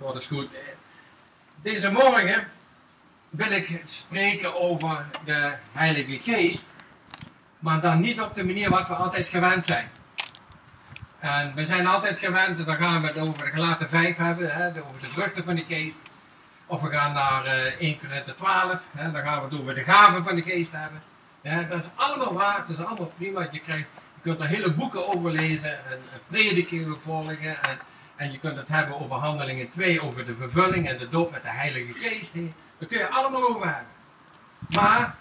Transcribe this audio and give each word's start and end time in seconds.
God 0.00 0.16
is 0.16 0.26
goed. 0.26 0.48
Deze 1.62 1.92
morgen 1.92 2.48
wil 3.30 3.50
ik 3.50 3.80
spreken 3.84 4.60
over 4.60 5.06
de 5.24 5.54
Heilige 5.72 6.18
Geest, 6.22 6.72
maar 7.58 7.80
dan 7.80 8.00
niet 8.00 8.20
op 8.20 8.34
de 8.34 8.44
manier 8.44 8.70
wat 8.70 8.88
we 8.88 8.94
altijd 8.94 9.28
gewend 9.28 9.64
zijn. 9.64 9.90
En 11.18 11.54
we 11.54 11.64
zijn 11.64 11.86
altijd 11.86 12.18
gewend, 12.18 12.66
dan 12.66 12.76
gaan 12.76 13.00
we 13.00 13.06
het 13.06 13.18
over 13.18 13.44
de 13.44 13.50
gelaten 13.50 13.88
5 13.88 14.16
hebben, 14.16 14.50
hè, 14.50 14.68
over 14.68 15.00
de 15.00 15.06
vruchten 15.06 15.44
van 15.44 15.54
de 15.54 15.64
geest. 15.68 16.02
Of 16.66 16.80
we 16.80 16.88
gaan 16.88 17.12
naar 17.12 17.46
uh, 17.46 17.80
1 17.80 17.98
Korinther 17.98 18.34
12, 18.34 18.80
hè, 18.90 19.12
dan 19.12 19.22
gaan 19.22 19.38
we 19.38 19.44
het 19.44 19.60
over 19.60 19.74
de 19.74 19.84
gaven 19.84 20.24
van 20.24 20.34
de 20.34 20.42
geest 20.42 20.72
hebben. 20.72 21.02
Ja, 21.40 21.62
dat 21.62 21.82
is 21.82 21.88
allemaal 21.94 22.32
waar, 22.32 22.64
dat 22.66 22.78
is 22.78 22.84
allemaal 22.84 23.12
prima. 23.16 23.48
Je, 23.50 23.60
krijgt, 23.60 23.86
je 24.14 24.20
kunt 24.20 24.40
er 24.40 24.46
hele 24.46 24.72
boeken 24.72 25.08
over 25.08 25.30
lezen 25.30 25.70
en, 25.70 26.00
en 26.12 26.96
volgen. 27.02 27.62
En, 27.62 27.78
en 28.20 28.32
je 28.32 28.38
kunt 28.38 28.56
het 28.56 28.68
hebben 28.68 29.00
over 29.00 29.16
handelingen 29.16 29.68
2, 29.68 30.02
over 30.02 30.24
de 30.24 30.34
vervulling 30.34 30.88
en 30.88 30.98
de 30.98 31.08
doop 31.08 31.30
met 31.30 31.42
de 31.42 31.48
Heilige 31.48 31.92
Geest. 31.94 32.34
Daar 32.78 32.88
kun 32.88 32.98
je 32.98 33.08
allemaal 33.08 33.48
over 33.48 33.66
hebben. 33.66 33.86
Maar 34.68 35.14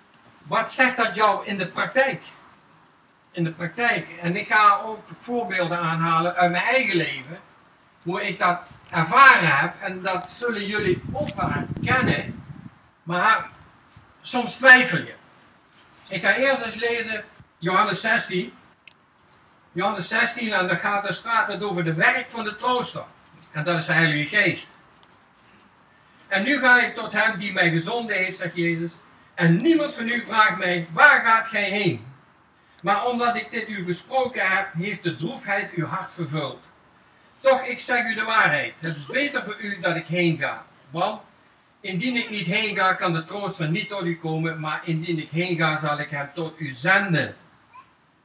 wat 0.44 0.72
zegt 0.72 0.98
dat 0.98 1.16
jou 1.16 1.46
in 1.46 1.58
de 1.58 1.68
praktijk? 1.68 2.22
In 3.32 3.44
de 3.44 3.52
praktijk. 3.52 4.08
En 4.22 4.36
ik 4.36 4.48
ga 4.48 4.82
ook 4.86 5.08
voorbeelden 5.20 5.80
aanhalen 5.80 6.36
uit 6.36 6.52
mijn 6.52 6.64
eigen 6.64 6.96
leven. 6.96 7.40
Hoe 8.04 8.28
ik 8.28 8.40
dat 8.40 8.64
ervaren 8.90 9.58
heb. 9.58 9.74
En 9.82 10.02
dat 10.02 10.30
zullen 10.30 10.66
jullie 10.66 11.02
ook 11.12 11.36
wel 11.36 11.52
kennen. 11.84 12.44
Maar 13.04 13.50
soms 14.22 14.56
twijfel 14.56 14.98
je. 14.98 15.14
Ik 16.08 16.22
ga 16.22 16.36
eerst 16.36 16.62
eens 16.62 16.76
lezen 16.76 17.24
Johannes 17.58 18.02
16. 18.02 18.54
Johannes 19.72 20.08
16 20.08 20.54
en 20.54 20.68
dan 20.68 20.78
gaat 20.78 21.08
de 21.08 21.14
staat 21.14 21.48
het 21.48 21.64
over 21.64 21.84
de 21.84 21.94
werk 21.94 22.26
van 22.30 22.44
de 22.44 22.56
trooster. 22.56 23.04
En 23.52 23.64
dat 23.64 23.80
is 23.80 23.86
de 23.86 23.94
Heilige 23.94 24.38
Geest. 24.38 24.72
En 26.28 26.44
nu 26.44 26.60
ga 26.60 26.82
ik 26.82 26.96
tot 26.96 27.14
hem 27.14 27.40
die 27.40 27.54
mij 27.54 27.70
gezonden 27.70 28.16
heeft, 28.16 28.38
zegt 28.38 28.56
Jezus. 28.56 29.00
En 29.34 29.62
niemand 29.62 29.94
van 29.94 30.08
u 30.08 30.26
vraagt 30.26 30.58
mij, 30.58 30.88
waar 30.92 31.22
gaat 31.22 31.48
gij 31.48 31.64
heen? 31.64 32.06
Maar 32.82 33.06
omdat 33.06 33.38
ik 33.38 33.52
dit 33.52 33.70
u 33.70 33.84
besproken 33.84 34.48
heb, 34.48 34.74
heeft 34.74 35.04
de 35.04 35.16
droefheid 35.16 35.72
uw 35.74 35.86
hart 35.86 36.14
vervuld. 36.14 36.60
Toch, 37.40 37.66
ik 37.66 37.80
zeg 37.80 38.06
u 38.06 38.16
de 38.16 38.24
waarheid. 38.24 38.74
Het 38.80 38.98
is 38.98 39.06
beter 39.06 39.44
voor 39.44 39.56
u 39.60 39.80
dat 39.80 39.96
ik 39.96 40.06
heen 40.06 40.38
ga. 40.38 40.66
Want 40.90 41.22
indien 41.82 42.16
ik 42.16 42.30
niet 42.30 42.48
heen 42.48 42.76
ga, 42.76 42.94
kan 42.94 43.14
de 43.14 43.24
trooster 43.24 43.70
niet 43.70 43.90
tot 43.90 44.04
u 44.04 44.18
komen. 44.18 44.60
Maar 44.60 44.82
indien 44.84 45.20
ik 45.20 45.30
heen 45.30 45.58
ga, 45.58 45.80
zal 45.80 46.00
ik 46.00 46.10
hem 46.10 46.30
tot 46.34 46.60
u 46.60 46.72
zenden. 46.72 47.36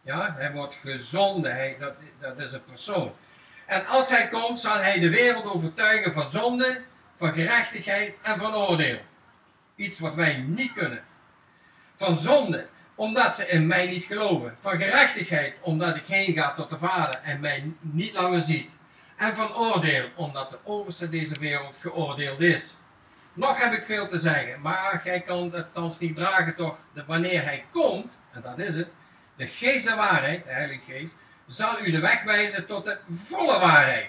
Ja, 0.05 0.35
hij 0.39 0.53
wordt 0.53 0.75
gezonden. 0.75 1.55
Hij, 1.55 1.77
dat, 1.79 1.95
dat 2.21 2.39
is 2.39 2.53
een 2.53 2.65
persoon. 2.65 3.13
En 3.67 3.87
als 3.87 4.09
hij 4.09 4.29
komt, 4.29 4.61
zal 4.61 4.77
hij 4.77 4.99
de 4.99 5.11
wereld 5.11 5.45
overtuigen 5.45 6.13
van 6.13 6.29
zonde, 6.29 6.81
van 7.17 7.33
gerechtigheid 7.33 8.15
en 8.23 8.39
van 8.39 8.55
oordeel. 8.55 8.99
Iets 9.77 9.99
wat 9.99 10.15
wij 10.15 10.37
niet 10.37 10.73
kunnen. 10.73 11.05
Van 11.97 12.17
zonde, 12.17 12.67
omdat 12.95 13.35
ze 13.35 13.49
in 13.49 13.67
mij 13.67 13.87
niet 13.87 14.05
geloven. 14.05 14.57
Van 14.61 14.79
gerechtigheid, 14.79 15.59
omdat 15.61 15.97
ik 15.97 16.07
heen 16.07 16.35
ga 16.35 16.53
tot 16.53 16.71
de 16.71 16.79
Vader 16.79 17.21
en 17.23 17.41
mij 17.41 17.73
niet 17.81 18.15
langer 18.15 18.41
ziet. 18.41 18.77
En 19.17 19.37
van 19.37 19.55
oordeel, 19.55 20.09
omdat 20.15 20.51
de 20.51 20.59
overste 20.65 21.09
deze 21.09 21.39
wereld 21.41 21.75
geoordeeld 21.81 22.41
is. 22.41 22.77
Nog 23.33 23.63
heb 23.63 23.73
ik 23.73 23.85
veel 23.85 24.09
te 24.09 24.19
zeggen, 24.19 24.61
maar 24.61 25.01
gij 25.05 25.21
kan 25.21 25.53
het 25.53 25.75
thans 25.75 25.99
niet 25.99 26.17
dragen 26.17 26.55
toch. 26.55 26.79
Wanneer 27.07 27.45
hij 27.45 27.65
komt, 27.71 28.19
en 28.33 28.41
dat 28.43 28.59
is 28.59 28.77
het, 28.77 28.89
de 29.37 29.47
geest 29.47 29.85
der 29.85 29.97
waarheid, 29.97 30.45
de 30.45 30.51
Heilige 30.51 30.81
Geest, 30.87 31.17
zal 31.47 31.81
u 31.81 31.91
de 31.91 32.01
weg 32.01 32.23
wijzen 32.23 32.67
tot 32.67 32.85
de 32.85 32.99
volle 33.11 33.59
waarheid. 33.59 34.09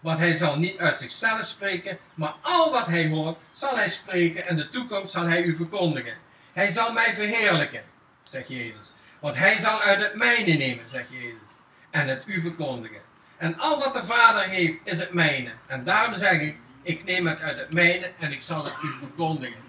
Want 0.00 0.18
hij 0.18 0.36
zal 0.36 0.58
niet 0.58 0.78
uit 0.78 0.98
zichzelf 0.98 1.44
spreken, 1.44 1.98
maar 2.14 2.34
al 2.42 2.70
wat 2.70 2.86
hij 2.86 3.08
hoort, 3.08 3.38
zal 3.52 3.76
hij 3.76 3.88
spreken 3.88 4.46
en 4.46 4.56
de 4.56 4.68
toekomst 4.68 5.12
zal 5.12 5.26
hij 5.26 5.42
u 5.42 5.56
verkondigen. 5.56 6.16
Hij 6.52 6.70
zal 6.70 6.92
mij 6.92 7.14
verheerlijken, 7.14 7.82
zegt 8.22 8.48
Jezus. 8.48 8.92
Want 9.18 9.36
hij 9.36 9.58
zal 9.58 9.80
uit 9.80 10.02
het 10.02 10.14
mijne 10.14 10.52
nemen, 10.52 10.88
zegt 10.90 11.08
Jezus, 11.10 11.50
en 11.90 12.08
het 12.08 12.22
u 12.26 12.40
verkondigen. 12.40 13.00
En 13.36 13.58
al 13.58 13.78
wat 13.78 13.94
de 13.94 14.04
Vader 14.04 14.42
heeft, 14.42 14.74
is 14.84 14.98
het 14.98 15.12
mijne. 15.12 15.50
En 15.66 15.84
daarom 15.84 16.14
zeg 16.14 16.40
ik, 16.40 16.56
ik 16.82 17.04
neem 17.04 17.26
het 17.26 17.40
uit 17.40 17.58
het 17.58 17.72
mijne 17.72 18.12
en 18.18 18.32
ik 18.32 18.42
zal 18.42 18.64
het 18.64 18.74
u 18.82 18.88
verkondigen. 18.98 19.62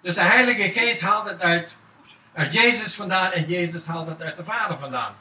Dus 0.00 0.14
de 0.14 0.20
Heilige 0.20 0.80
Geest 0.80 1.00
haalt 1.00 1.28
het 1.28 1.40
uit 1.40 1.76
uit 2.36 2.52
Jezus 2.52 2.94
vandaan 2.94 3.32
en 3.32 3.44
Jezus 3.44 3.86
haalt 3.86 4.06
het 4.06 4.22
uit 4.22 4.36
de 4.36 4.44
Vader 4.44 4.78
vandaan. 4.78 5.14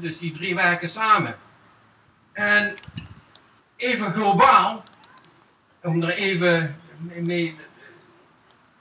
dus 0.00 0.18
die 0.18 0.32
drie 0.32 0.54
werken 0.54 0.88
samen. 0.88 1.36
En 2.32 2.76
even 3.76 4.12
globaal, 4.12 4.82
om 5.82 6.02
er 6.02 6.14
even 6.14 6.76
mee 7.20 7.56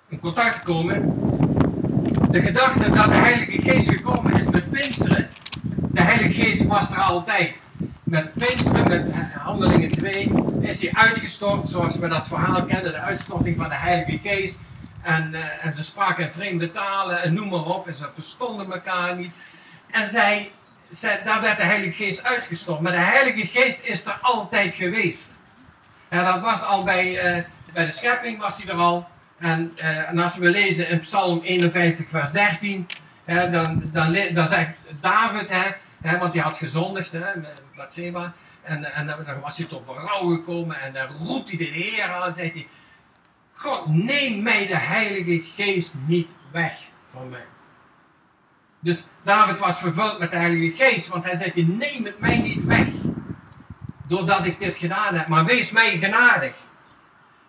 in 0.08 0.20
contact 0.20 0.56
te 0.56 0.62
komen. 0.62 1.02
De 2.32 2.42
gedachte 2.42 2.92
dat 2.92 3.06
de 3.06 3.16
Heilige 3.16 3.62
Geest 3.62 3.90
gekomen 3.90 4.34
is 4.34 4.50
met 4.50 4.70
Pinksteren. 4.70 5.30
De 5.92 6.02
Heilige 6.02 6.42
Geest 6.42 6.66
was 6.66 6.92
er 6.92 7.02
altijd. 7.02 7.62
Met 8.04 8.34
Pinksteren, 8.34 8.88
met 8.88 9.12
Handelingen 9.34 9.92
2, 9.92 10.32
is 10.62 10.80
hij 10.80 10.94
uitgestort, 10.94 11.70
zoals 11.70 11.98
we 11.98 12.08
dat 12.08 12.28
verhaal 12.28 12.64
kennen, 12.64 12.92
de 12.92 12.98
uitstorting 12.98 13.58
van 13.58 13.70
de 13.70 13.76
Heilige 13.76 14.18
Geest. 14.18 14.60
En, 15.02 15.34
uh, 15.34 15.66
en 15.66 15.74
ze 15.74 15.84
spraken 15.84 16.34
vreemde 16.34 16.72
talen 16.72 17.22
en 17.22 17.34
noem 17.34 17.50
maar 17.50 17.66
op. 17.66 17.88
En 17.88 17.96
ze 17.96 18.10
verstonden 18.14 18.72
elkaar 18.72 19.16
niet. 19.16 19.32
En 19.92 20.10
zij, 20.10 20.52
zij, 20.90 21.22
daar 21.24 21.42
werd 21.42 21.58
de 21.58 21.64
Heilige 21.64 22.04
Geest 22.04 22.24
uitgestort. 22.24 22.80
Maar 22.80 22.92
de 22.92 22.98
Heilige 22.98 23.48
Geest 23.48 23.84
is 23.84 24.06
er 24.06 24.18
altijd 24.22 24.76
geweest. 24.76 25.38
Dat 26.10 26.40
was 26.40 26.64
al 26.64 26.84
bij, 26.84 27.38
uh, 27.38 27.44
bij 27.74 27.86
de 27.86 27.92
schepping 27.92 28.40
was 28.40 28.64
hij 28.64 28.74
er 28.74 28.80
al. 28.80 29.08
En, 29.38 29.72
en, 29.76 30.20
als 30.20 30.38
we 30.38 30.50
lezen 30.50 30.90
in 30.90 31.00
Psalm 31.00 31.42
51 31.42 32.10
vers 32.10 32.32
13. 32.32 32.88
dan, 33.26 33.82
dan, 33.94 34.18
dan 34.34 34.48
zegt 34.48 34.72
David, 35.02 35.50
hè, 35.50 35.72
hè, 36.02 36.18
want 36.18 36.34
hij 36.34 36.44
had 36.44 36.58
gezondigd 36.58 37.12
hè, 37.12 37.36
met 37.36 37.62
Bathseba. 37.76 38.34
En, 38.64 38.94
en 38.94 39.08
dan 39.08 39.40
was 39.42 39.58
hij 39.58 39.68
tot 39.68 39.86
berouw 39.86 40.36
gekomen. 40.36 40.82
En 40.82 40.94
dan 40.94 41.08
roept 41.08 41.50
hij 41.50 41.58
de 41.58 41.64
Heer 41.64 42.12
aan 42.12 42.28
en 42.28 42.36
zegt 42.36 42.54
hij... 42.54 42.68
God, 43.58 43.88
neem 43.88 44.44
mij 44.44 44.68
de 44.68 44.78
Heilige 44.78 45.44
Geest 45.56 45.94
niet 46.06 46.30
weg 46.52 46.88
van 47.12 47.30
mij. 47.30 47.46
Dus 48.80 49.06
David 49.24 49.60
was 49.60 49.80
vervuld 49.80 50.20
met 50.20 50.32
de 50.32 50.38
Heilige 50.38 50.84
Geest, 50.84 51.08
want 51.08 51.24
hij 51.24 51.36
zei: 51.36 51.52
Neem 51.66 52.06
het 52.06 52.20
mij 52.20 52.38
niet 52.38 52.64
weg. 52.64 52.88
Doordat 54.08 54.46
ik 54.46 54.60
dit 54.60 54.78
gedaan 54.78 55.16
heb, 55.16 55.28
maar 55.28 55.46
wees 55.46 55.72
mij 55.72 55.98
genadig. 55.98 56.54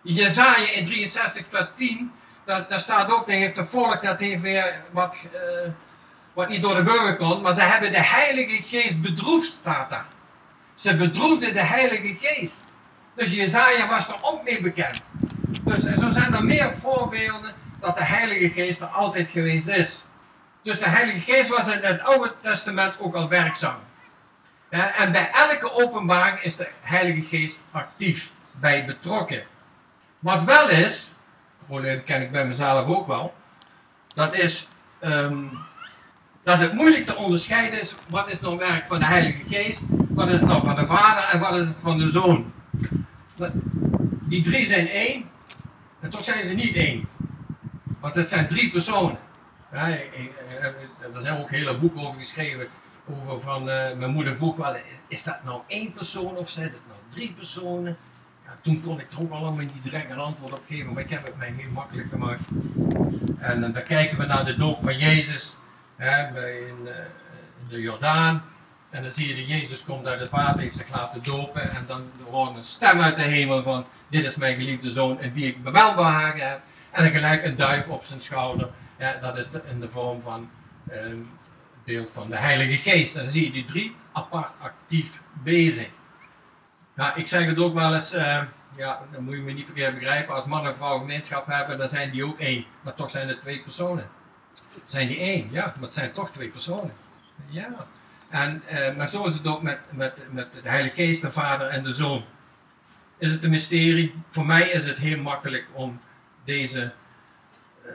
Jezaja 0.01 0.71
in 0.71 0.85
63 0.85 1.45
vers 1.49 1.67
10, 1.75 2.11
daar, 2.45 2.65
daar 2.69 2.79
staat 2.79 3.11
ook, 3.11 3.27
daar 3.27 3.37
heeft 3.37 3.55
de 3.55 3.65
volk, 3.65 4.01
dat 4.01 4.19
heeft 4.19 4.41
weer 4.41 4.81
wat, 4.91 5.19
uh, 5.33 5.71
wat 6.33 6.49
niet 6.49 6.61
door 6.61 6.75
de 6.75 6.83
burger 6.83 7.15
kon, 7.15 7.41
maar 7.41 7.53
ze 7.53 7.61
hebben 7.61 7.91
de 7.91 8.03
Heilige 8.03 8.63
Geest 8.63 9.01
bedroefd, 9.01 9.51
staat 9.51 9.89
daar. 9.89 10.07
Ze 10.73 10.95
bedroefden 10.95 11.53
de 11.53 11.63
Heilige 11.63 12.15
Geest. 12.21 12.63
Dus 13.15 13.33
Jezaja 13.33 13.87
was 13.87 14.07
er 14.07 14.17
ook 14.21 14.43
mee 14.43 14.61
bekend. 14.61 15.01
Dus 15.63 15.83
zo 15.83 16.09
zijn 16.09 16.33
er 16.33 16.45
meer 16.45 16.73
voorbeelden 16.73 17.53
dat 17.79 17.97
de 17.97 18.03
Heilige 18.03 18.49
Geest 18.49 18.81
er 18.81 18.87
altijd 18.87 19.29
geweest 19.29 19.67
is. 19.67 20.03
Dus 20.63 20.79
de 20.79 20.89
Heilige 20.89 21.31
Geest 21.31 21.49
was 21.49 21.75
in 21.75 21.79
het 21.81 22.01
Oude 22.01 22.33
Testament 22.41 22.93
ook 22.99 23.15
al 23.15 23.29
werkzaam. 23.29 23.79
Ja, 24.69 24.95
en 24.95 25.11
bij 25.11 25.31
elke 25.31 25.73
openbaring 25.73 26.39
is 26.39 26.55
de 26.55 26.69
Heilige 26.81 27.21
Geest 27.21 27.61
actief 27.71 28.31
bij 28.51 28.85
betrokken. 28.85 29.43
Wat 30.19 30.43
wel 30.43 30.69
is, 30.69 31.13
dat 31.67 32.03
ken 32.03 32.21
ik 32.21 32.31
bij 32.31 32.45
mezelf 32.45 32.87
ook 32.87 33.07
wel, 33.07 33.33
dat 34.13 34.35
is 34.35 34.67
um, 35.01 35.57
dat 36.43 36.57
het 36.57 36.73
moeilijk 36.73 37.05
te 37.05 37.15
onderscheiden 37.15 37.79
is 37.79 37.95
wat 38.07 38.31
is 38.31 38.39
nou 38.39 38.57
werk 38.57 38.87
van 38.87 38.99
de 38.99 39.05
Heilige 39.05 39.43
Geest, 39.49 39.81
wat 40.09 40.27
is 40.27 40.33
het 40.33 40.45
nou 40.45 40.63
van 40.63 40.75
de 40.75 40.85
Vader 40.85 41.23
en 41.23 41.39
wat 41.39 41.55
is 41.55 41.67
het 41.67 41.79
van 41.79 41.97
de 41.97 42.07
Zoon. 42.07 42.53
Die 44.21 44.43
drie 44.43 44.65
zijn 44.65 44.87
één, 44.87 45.28
en 45.99 46.09
toch 46.09 46.23
zijn 46.23 46.43
ze 46.43 46.53
niet 46.53 46.75
één. 46.75 47.07
Want 47.99 48.15
het 48.15 48.27
zijn 48.27 48.47
drie 48.47 48.71
personen. 48.71 49.19
Ja, 49.71 49.87
er 49.87 51.21
zijn 51.21 51.39
ook 51.39 51.49
hele 51.49 51.77
boeken 51.77 52.01
over 52.01 52.17
geschreven. 52.17 52.67
Over 53.07 53.41
van, 53.41 53.61
uh, 53.61 53.95
mijn 53.97 54.11
moeder 54.11 54.35
vroeg 54.35 54.55
wel, 54.55 54.75
is 55.07 55.23
dat 55.23 55.43
nou 55.43 55.61
één 55.67 55.93
persoon 55.93 56.37
of 56.37 56.49
zijn 56.49 56.65
het 56.65 56.87
nou 56.87 56.99
drie 57.09 57.33
personen? 57.33 57.97
Ja, 58.45 58.57
toen 58.61 58.81
kon 58.81 58.99
ik 58.99 59.09
toch 59.09 59.29
wel 59.29 59.37
allemaal 59.37 59.65
niet 59.65 59.83
direct 59.83 60.11
een 60.11 60.19
antwoord 60.19 60.53
op 60.53 60.63
geven, 60.67 60.93
maar 60.93 61.03
ik 61.03 61.09
heb 61.09 61.25
het 61.25 61.37
mij 61.37 61.53
heel 61.57 61.71
makkelijk 61.71 62.09
gemaakt. 62.09 62.41
En 63.37 63.63
uh, 63.63 63.73
dan 63.73 63.83
kijken 63.83 64.17
we 64.17 64.25
naar 64.25 64.45
de 64.45 64.55
doop 64.55 64.83
van 64.83 64.97
Jezus 64.97 65.55
hè, 65.95 66.31
bij 66.31 66.59
in, 66.59 66.87
in 67.61 67.67
de 67.69 67.81
Jordaan. 67.81 68.43
En 68.89 69.01
dan 69.01 69.11
zie 69.11 69.27
je 69.27 69.35
dat 69.35 69.47
Jezus 69.47 69.83
komt 69.83 70.07
uit 70.07 70.19
het 70.19 70.29
water, 70.29 70.59
heeft 70.59 70.75
zich 70.75 70.89
laten 70.89 71.23
dopen. 71.23 71.71
En 71.71 71.85
dan 71.87 72.11
hoort 72.29 72.55
een 72.55 72.63
stem 72.63 73.01
uit 73.01 73.15
de 73.15 73.21
hemel 73.21 73.63
van, 73.63 73.85
dit 74.07 74.25
is 74.25 74.35
mijn 74.35 74.57
geliefde 74.57 74.91
zoon 74.91 75.19
en 75.19 75.33
wie 75.33 75.45
ik 75.45 75.57
wel 75.63 75.95
behagen 75.95 76.49
heb. 76.49 76.61
En 76.91 77.03
dan 77.03 77.11
gelijk 77.11 77.43
een 77.43 77.55
duif 77.55 77.87
op 77.87 78.03
zijn 78.03 78.19
schouder. 78.19 78.69
Ja, 78.97 79.13
dat 79.13 79.37
is 79.37 79.49
in 79.65 79.79
de 79.79 79.89
vorm 79.89 80.21
van 80.21 80.49
het 80.89 80.99
ehm, 80.99 81.17
beeld 81.83 82.09
van 82.13 82.29
de 82.29 82.37
Heilige 82.37 82.89
Geest. 82.89 83.15
Dan 83.15 83.27
zie 83.27 83.43
je 83.43 83.51
die 83.51 83.63
drie 83.63 83.95
apart 84.11 84.51
actief 84.59 85.21
bezig. 85.33 85.89
Nou, 86.93 87.19
ik 87.19 87.27
zeg 87.27 87.45
het 87.45 87.59
ook 87.59 87.73
wel 87.73 87.93
eens, 87.93 88.13
uh, 88.13 88.41
ja, 88.75 89.01
dan 89.11 89.23
moet 89.23 89.35
je 89.35 89.41
me 89.41 89.51
niet 89.51 89.65
verkeerd 89.65 89.93
begrijpen. 89.93 90.35
Als 90.35 90.45
man 90.45 90.67
en 90.67 90.77
vrouw 90.77 90.97
gemeenschap 90.97 91.47
hebben, 91.47 91.77
dan 91.77 91.89
zijn 91.89 92.11
die 92.11 92.25
ook 92.25 92.39
één. 92.39 92.65
Maar 92.81 92.93
toch 92.93 93.09
zijn 93.09 93.27
het 93.27 93.41
twee 93.41 93.61
personen. 93.61 94.09
Zijn 94.85 95.07
die 95.07 95.19
één, 95.19 95.47
ja, 95.51 95.65
maar 95.65 95.83
het 95.83 95.93
zijn 95.93 96.11
toch 96.11 96.31
twee 96.31 96.49
personen. 96.49 96.93
Ja. 97.47 97.87
En, 98.29 98.63
eh, 98.67 98.95
maar 98.95 99.07
zo 99.07 99.25
is 99.25 99.33
het 99.33 99.47
ook 99.47 99.61
met, 99.61 99.79
met, 99.89 100.33
met 100.33 100.53
de 100.53 100.69
Heilige 100.69 100.95
Geest, 100.95 101.21
de 101.21 101.31
Vader 101.31 101.67
en 101.67 101.83
de 101.83 101.93
Zoon. 101.93 102.25
Is 103.17 103.31
het 103.31 103.43
een 103.43 103.49
mysterie? 103.49 104.15
Voor 104.29 104.45
mij 104.45 104.69
is 104.69 104.85
het 104.85 104.97
heel 104.97 105.21
makkelijk 105.21 105.67
om 105.73 106.01
deze, 106.43 106.93
eh, 107.85 107.91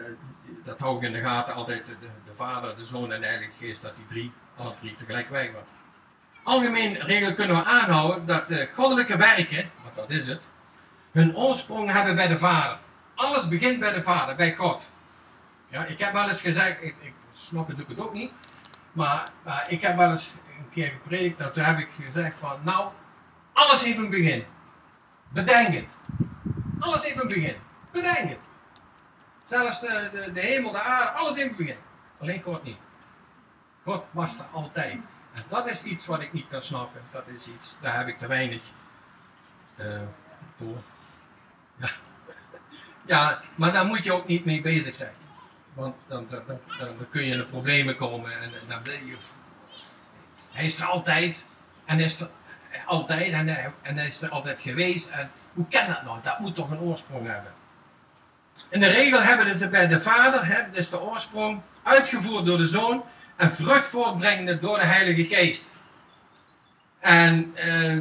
dat 0.65 0.79
hou 0.79 0.97
ik 0.97 1.03
in 1.03 1.13
de 1.13 1.21
gaten 1.21 1.55
altijd, 1.55 1.87
de, 1.87 1.97
de 2.25 2.35
Vader, 2.37 2.77
de 2.77 2.85
Zoon 2.85 3.13
en 3.13 3.21
de 3.21 3.27
Heilige 3.27 3.53
Geest, 3.59 3.83
dat 3.83 3.97
die 3.97 4.07
drie, 4.07 4.33
alle 4.57 4.73
drie 4.81 4.97
tegelijk 4.97 5.29
worden. 5.29 5.83
Algemeen 6.43 6.97
regel 6.97 7.35
kunnen 7.35 7.57
we 7.57 7.65
aanhouden 7.65 8.27
dat 8.27 8.49
de 8.49 8.69
goddelijke 8.75 9.17
werken, 9.17 9.71
want 9.83 9.97
dat 9.97 10.11
is 10.11 10.27
het, 10.27 10.49
hun 11.13 11.37
oorsprong 11.37 11.93
hebben 11.93 12.17
bij 12.17 12.29
de 12.29 12.39
Vader. 12.39 12.79
Alles 13.15 13.49
begint 13.49 13.81
bij 13.81 13.93
de 13.93 14.03
Vader, 14.03 14.37
bij 14.37 14.55
God. 14.55 14.93
Ja, 15.71 15.85
ik 15.85 15.99
heb 15.99 16.13
wel 16.13 16.29
eens 16.29 16.41
gezegd, 16.41 16.83
ik, 16.83 16.95
ik 17.01 17.13
snap 17.35 17.69
het, 17.69 17.77
doe 17.77 17.87
het 17.89 18.01
ook 18.01 18.13
niet, 18.13 18.33
maar, 18.95 19.31
ik 19.69 19.81
heb 19.81 19.97
wel 19.97 20.11
eens 20.11 20.33
een 20.59 20.71
keer 20.71 20.91
gepredikt, 20.91 21.39
dat 21.39 21.57
heb 21.57 21.79
ik 21.79 21.89
gezegd 22.05 22.39
van, 22.39 22.61
nou, 22.63 22.91
alles 23.53 23.83
heeft 23.83 23.99
een 23.99 24.11
begin. 24.11 24.45
Bedenk 25.29 25.75
het. 25.75 25.99
Alles 26.79 27.05
heeft 27.05 27.23
een 27.23 27.29
begin. 27.29 27.57
Bedenk 27.91 28.29
het. 28.29 28.39
Zelfs 29.43 29.81
de, 29.81 30.11
de, 30.13 30.33
de 30.33 30.41
hemel, 30.41 30.73
de 30.73 30.81
aarde, 30.81 31.11
alles 31.11 31.37
heeft 31.37 31.51
een 31.51 31.57
begin. 31.57 31.77
Alleen 32.21 32.43
God 32.43 32.63
niet. 32.63 32.79
God 33.85 34.09
was 34.11 34.39
er 34.39 34.45
altijd. 34.53 35.01
En 35.33 35.43
dat 35.49 35.67
is 35.67 35.85
iets 35.85 36.07
wat 36.07 36.21
ik 36.21 36.33
niet 36.33 36.49
kan 36.49 36.63
snappen. 36.63 37.01
Dat 37.11 37.27
is 37.27 37.49
iets, 37.49 37.77
daar 37.81 37.97
heb 37.97 38.09
ik 38.09 38.19
te 38.19 38.27
weinig 38.27 38.63
uh, 39.81 40.01
voor. 40.57 40.83
Ja. 41.77 41.89
ja, 43.07 43.41
maar 43.55 43.73
daar 43.73 43.87
moet 43.87 44.05
je 44.05 44.13
ook 44.13 44.27
niet 44.27 44.45
mee 44.45 44.61
bezig 44.61 44.95
zijn. 44.95 45.15
Want 45.75 45.95
dan, 46.09 46.27
dan, 46.31 46.59
kun 47.11 47.25
je 47.25 47.33
in 47.33 47.39
de 47.39 47.45
problemen 47.45 47.97
komen 47.97 48.41
en, 48.41 48.51
dan 48.69 48.81
je. 48.85 49.17
Hij 50.53 50.65
is 50.65 50.81
er 50.81 50.87
altijd 50.87 51.43
en 51.85 52.01
is 52.01 52.21
er 52.21 52.29
altijd 52.87 53.33
en, 53.33 53.49
en 53.83 53.97
hij 53.97 54.07
is 54.07 54.23
er 54.23 54.29
altijd 54.29 54.61
geweest. 54.61 55.09
En 55.09 55.31
hoe 55.53 55.67
kan 55.69 55.87
dat 55.87 56.05
nou? 56.05 56.19
Dat 56.23 56.39
moet 56.39 56.55
toch 56.55 56.71
een 56.71 56.81
oorsprong 56.81 57.27
hebben. 57.27 57.53
In 58.69 58.81
de 58.81 58.89
regel 58.89 59.23
hebben 59.23 59.59
ze 59.59 59.69
bij 59.69 59.87
de 59.87 60.01
vader, 60.01 60.47
hè, 60.47 60.71
dus 60.71 60.91
de 60.91 61.01
oorsprong, 61.01 61.61
uitgevoerd 61.83 62.47
door 62.47 62.59
de 62.59 62.67
zoon 62.67 63.05
en 63.37 63.53
vrucht 63.53 63.87
voortbrengende 63.87 64.59
door 64.59 64.79
de 64.79 64.85
Heilige 64.85 65.25
Geest. 65.25 65.77
En 67.01 67.55
uh, 67.57 67.99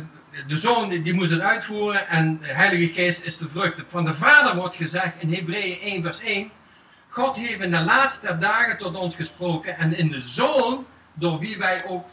de 0.48 0.58
zoon 0.58 0.90
die 0.90 1.14
moest 1.14 1.32
het 1.32 1.42
uitvoeren 1.42 2.08
en 2.08 2.40
de 2.40 2.54
Heilige 2.54 2.94
Geest 2.94 3.24
is 3.24 3.38
de 3.38 3.50
vrucht. 3.50 3.82
Van 3.88 4.06
de 4.06 4.14
Vader 4.14 4.56
wordt 4.56 4.76
gezegd 4.76 5.14
in 5.18 5.34
Hebreeën 5.34 5.80
1 5.82 6.04
vers 6.04 6.20
1. 6.20 6.52
God 7.14 7.36
heeft 7.36 7.62
in 7.62 7.72
de 7.72 7.84
laatste 7.84 8.38
dagen 8.38 8.78
tot 8.78 8.98
ons 8.98 9.16
gesproken 9.16 9.78
en 9.78 9.98
in 9.98 10.10
de 10.10 10.22
Zoon, 10.22 10.86
door 11.14 11.40
wie 11.40 11.58
wij 11.58 11.86
ook 11.86 12.06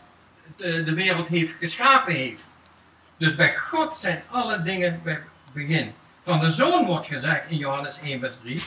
de, 0.57 0.85
de 0.85 0.95
wereld 0.95 1.29
heeft 1.29 1.53
geschapen 1.59 2.15
heeft. 2.15 2.43
Dus 3.17 3.35
bij 3.35 3.57
God 3.57 3.97
zijn 3.97 4.23
alle 4.31 4.63
dingen 4.63 5.01
bij 5.03 5.23
begin. 5.53 5.95
Van 6.25 6.41
de 6.41 6.51
Zoon 6.51 6.87
wordt 6.87 7.07
gezegd 7.07 7.43
in 7.49 7.57
Johannes 7.57 8.01
1 8.01 8.21
vers 8.21 8.35
3. 8.43 8.63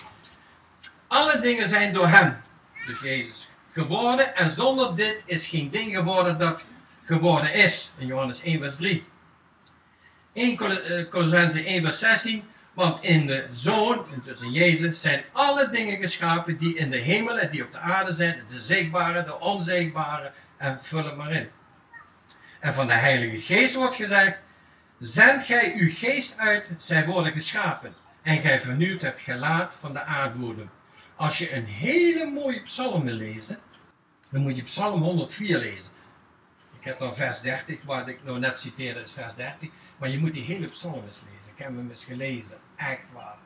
Alle 1.07 1.39
dingen 1.39 1.69
zijn 1.69 1.93
door 1.93 2.07
Hem, 2.07 2.41
dus 2.85 2.99
Jezus, 2.99 3.49
geworden 3.71 4.35
en 4.35 4.51
zonder 4.51 4.95
dit 4.95 5.21
is 5.25 5.45
geen 5.45 5.69
ding 5.69 5.95
geworden 5.95 6.39
dat 6.39 6.63
geworden 7.05 7.53
is. 7.53 7.91
In 7.97 8.07
Johannes 8.07 8.41
1 8.41 8.59
vers 8.59 8.75
3. 8.75 9.05
1 10.33 10.57
Colossense 11.09 11.63
1 11.63 11.83
vers 11.83 11.99
16. 11.99 12.43
Want 12.73 13.03
in 13.03 13.25
de 13.25 13.47
Zoon, 13.51 14.05
dus 14.23 14.41
in 14.41 14.51
Jezus, 14.51 15.01
zijn 15.01 15.23
alle 15.31 15.69
dingen 15.69 15.97
geschapen 15.97 16.57
die 16.57 16.75
in 16.75 16.91
de 16.91 16.97
hemel 16.97 17.39
en 17.39 17.51
die 17.51 17.63
op 17.63 17.71
de 17.71 17.77
aarde 17.77 18.13
zijn. 18.13 18.43
De 18.47 18.59
zichtbare, 18.59 19.23
de 19.23 19.39
onzichtbare. 19.39 20.31
En 20.57 20.83
vul 20.83 21.05
het 21.05 21.15
maar 21.15 21.31
in. 21.31 21.49
En 22.59 22.73
van 22.73 22.87
de 22.87 22.93
Heilige 22.93 23.39
Geest 23.39 23.73
wordt 23.73 23.95
gezegd. 23.95 24.37
Zend 24.97 25.43
gij 25.43 25.73
uw 25.75 25.91
geest 25.93 26.37
uit, 26.37 26.69
zij 26.77 27.05
worden 27.05 27.31
geschapen. 27.31 27.95
En 28.21 28.41
gij 28.41 28.61
vernieuwt 28.61 29.01
het 29.01 29.19
gelaat 29.19 29.77
van 29.79 29.93
de 29.93 30.03
aardbodem. 30.03 30.69
Als 31.15 31.37
je 31.37 31.55
een 31.55 31.65
hele 31.65 32.25
mooie 32.25 32.61
psalm 32.61 33.03
wil 33.03 33.13
lezen, 33.13 33.59
dan 34.31 34.41
moet 34.41 34.55
je 34.55 34.63
psalm 34.63 35.01
104 35.01 35.57
lezen. 35.57 35.91
Ik 36.79 36.83
heb 36.83 36.97
dan 36.97 37.15
vers 37.15 37.41
30, 37.41 37.79
wat 37.83 38.07
ik 38.07 38.23
nou 38.23 38.39
net 38.39 38.59
citeerde 38.59 38.99
is 38.99 39.11
vers 39.11 39.35
30. 39.35 39.69
Maar 39.97 40.09
je 40.09 40.19
moet 40.19 40.33
die 40.33 40.43
hele 40.43 40.67
psalm 40.67 41.05
eens 41.05 41.23
lezen. 41.33 41.51
Ik 41.51 41.57
heb 41.57 41.67
hem 41.67 41.89
eens 41.89 42.05
gelezen. 42.05 42.57
Echt 42.75 43.11
waar. 43.11 43.37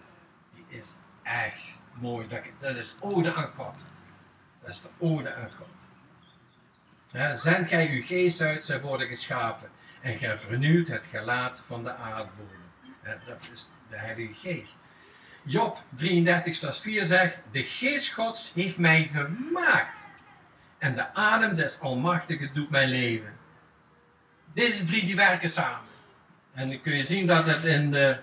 Die 0.54 0.80
is 0.80 0.98
echt 1.24 1.82
mooi. 1.94 2.28
Dat, 2.28 2.50
dat 2.60 2.76
is 2.76 2.96
ode 3.00 3.34
aan 3.34 3.52
God. 3.52 3.84
Dat 4.62 4.70
is 4.70 4.82
de 4.82 4.90
ode 4.98 5.34
aan 5.34 5.52
God. 5.52 5.68
Zend 7.38 7.68
gij 7.68 7.90
uw 7.90 8.04
geest 8.04 8.42
uit, 8.42 8.64
zij 8.64 8.82
worden 8.82 9.08
geschapen. 9.08 9.70
En 10.02 10.18
gij 10.18 10.38
vernieuwt 10.38 10.88
het 10.88 11.04
gelaat 11.10 11.64
van 11.68 11.84
de 11.84 11.96
aardbodem. 11.96 12.62
dat 13.26 13.50
is 13.54 13.70
de 13.90 13.98
Heilige 13.98 14.34
Geest. 14.34 14.82
Job 15.44 15.84
33, 15.96 16.60
vers 16.60 16.80
4 16.80 17.06
zegt: 17.06 17.42
De 17.52 17.64
geest 17.64 18.14
Gods 18.14 18.52
heeft 18.54 18.78
mij 18.78 19.10
gemaakt. 19.14 20.08
En 20.78 20.96
de 20.96 21.14
adem 21.14 21.56
des 21.56 21.80
Almachtigen 21.80 22.54
doet 22.54 22.70
mijn 22.70 22.90
leven. 22.90 23.38
Deze 24.54 24.84
drie 24.84 25.06
die 25.06 25.16
werken 25.16 25.50
samen. 25.50 25.87
En 26.58 26.70
dan 26.70 26.82
kun 26.82 26.96
je 26.96 27.04
zien 27.04 27.28
dat 27.28 27.46
het 27.46 27.64
in, 27.64 27.92
de, 27.92 28.20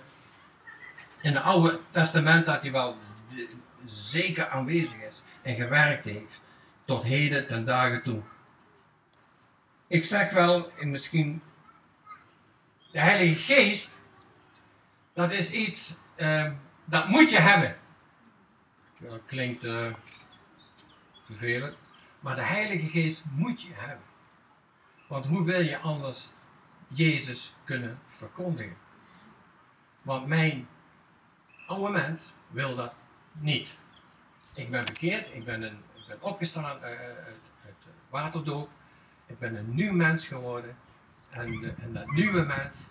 in 1.21 1.35
het 1.35 1.45
Oude 1.45 1.81
Testament 1.91 2.47
dat 2.47 2.63
hij 2.63 2.73
wel 2.73 2.97
zeker 3.87 4.49
aanwezig 4.49 5.03
is 5.03 5.23
en 5.43 5.55
gewerkt 5.55 6.05
heeft. 6.05 6.41
Tot 6.85 7.05
heden 7.05 7.47
ten 7.47 7.65
dagen 7.65 8.03
toe. 8.03 8.23
Ik 9.87 10.05
zeg 10.05 10.31
wel, 10.31 10.71
en 10.71 10.91
misschien 10.91 11.43
de 12.93 13.01
Heilige 13.01 13.55
Geest, 13.55 14.03
dat 15.13 15.31
is 15.33 15.51
iets, 15.51 15.95
uh, 16.17 16.51
dat 16.85 17.09
moet 17.09 17.31
je 17.31 17.41
hebben. 17.41 17.77
Dat 18.99 19.21
klinkt 19.27 19.65
uh, 19.65 19.95
vervelend, 21.25 21.77
maar 22.21 22.37
de 22.37 22.43
Heilige 22.45 22.89
Geest 22.89 23.25
moet 23.33 23.63
je 23.63 23.73
hebben. 23.75 24.07
Want 25.07 25.27
hoe 25.27 25.45
wil 25.45 25.61
je 25.61 25.79
anders 25.79 26.29
Jezus 26.89 27.55
kunnen 27.65 27.99
verkondigen? 28.17 28.77
Want 30.03 30.27
mijn 30.27 30.69
oude 31.67 31.93
mens 31.93 32.35
wil 32.51 32.77
dat 32.77 32.95
niet. 33.33 33.85
Ik 34.55 34.71
ben 34.71 34.85
bekeerd, 34.85 35.35
ik 35.35 35.45
ben, 35.45 35.63
een, 35.63 35.79
ik 35.95 36.07
ben 36.07 36.17
opgestaan 36.21 36.65
uit, 36.65 36.83
uit 36.83 37.37
waterdoop, 38.09 38.69
ik 39.27 39.39
ben 39.39 39.57
een 39.57 39.75
nieuw 39.75 39.93
mens 39.93 40.27
geworden. 40.27 40.77
En, 41.31 41.75
en 41.79 41.93
dat 41.93 42.11
nieuwe 42.11 42.43
mens, 42.43 42.89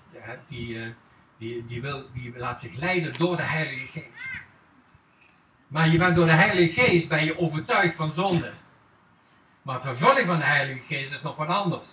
die, 0.48 0.82
eh, 0.82 0.90
die, 1.38 1.66
die, 1.66 1.82
wil, 1.82 2.12
die 2.14 2.38
laat 2.38 2.60
zich 2.60 2.76
leiden 2.76 3.14
door 3.14 3.38
de 3.38 3.44
Heilige 3.44 3.88
Geest. 3.88 4.30
Maar 5.68 5.88
je 5.88 5.98
bent 5.98 6.16
door 6.16 6.26
de 6.26 6.32
Heilige 6.32 6.82
Geest 6.82 7.10
ben 7.10 7.26
je 7.26 7.40
overtuigd 7.40 7.96
van 7.96 8.12
zonde. 8.12 8.54
Maar 9.62 9.82
vervulling 9.82 10.28
van 10.28 10.38
de 10.38 10.46
Heilige 10.46 10.96
Geest 10.96 11.14
is 11.14 11.22
nog 11.22 11.36
wat 11.36 11.48
anders. 11.48 11.88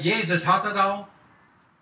Jezus 0.00 0.44
had 0.44 0.64
het 0.64 0.76
al. 0.76 1.08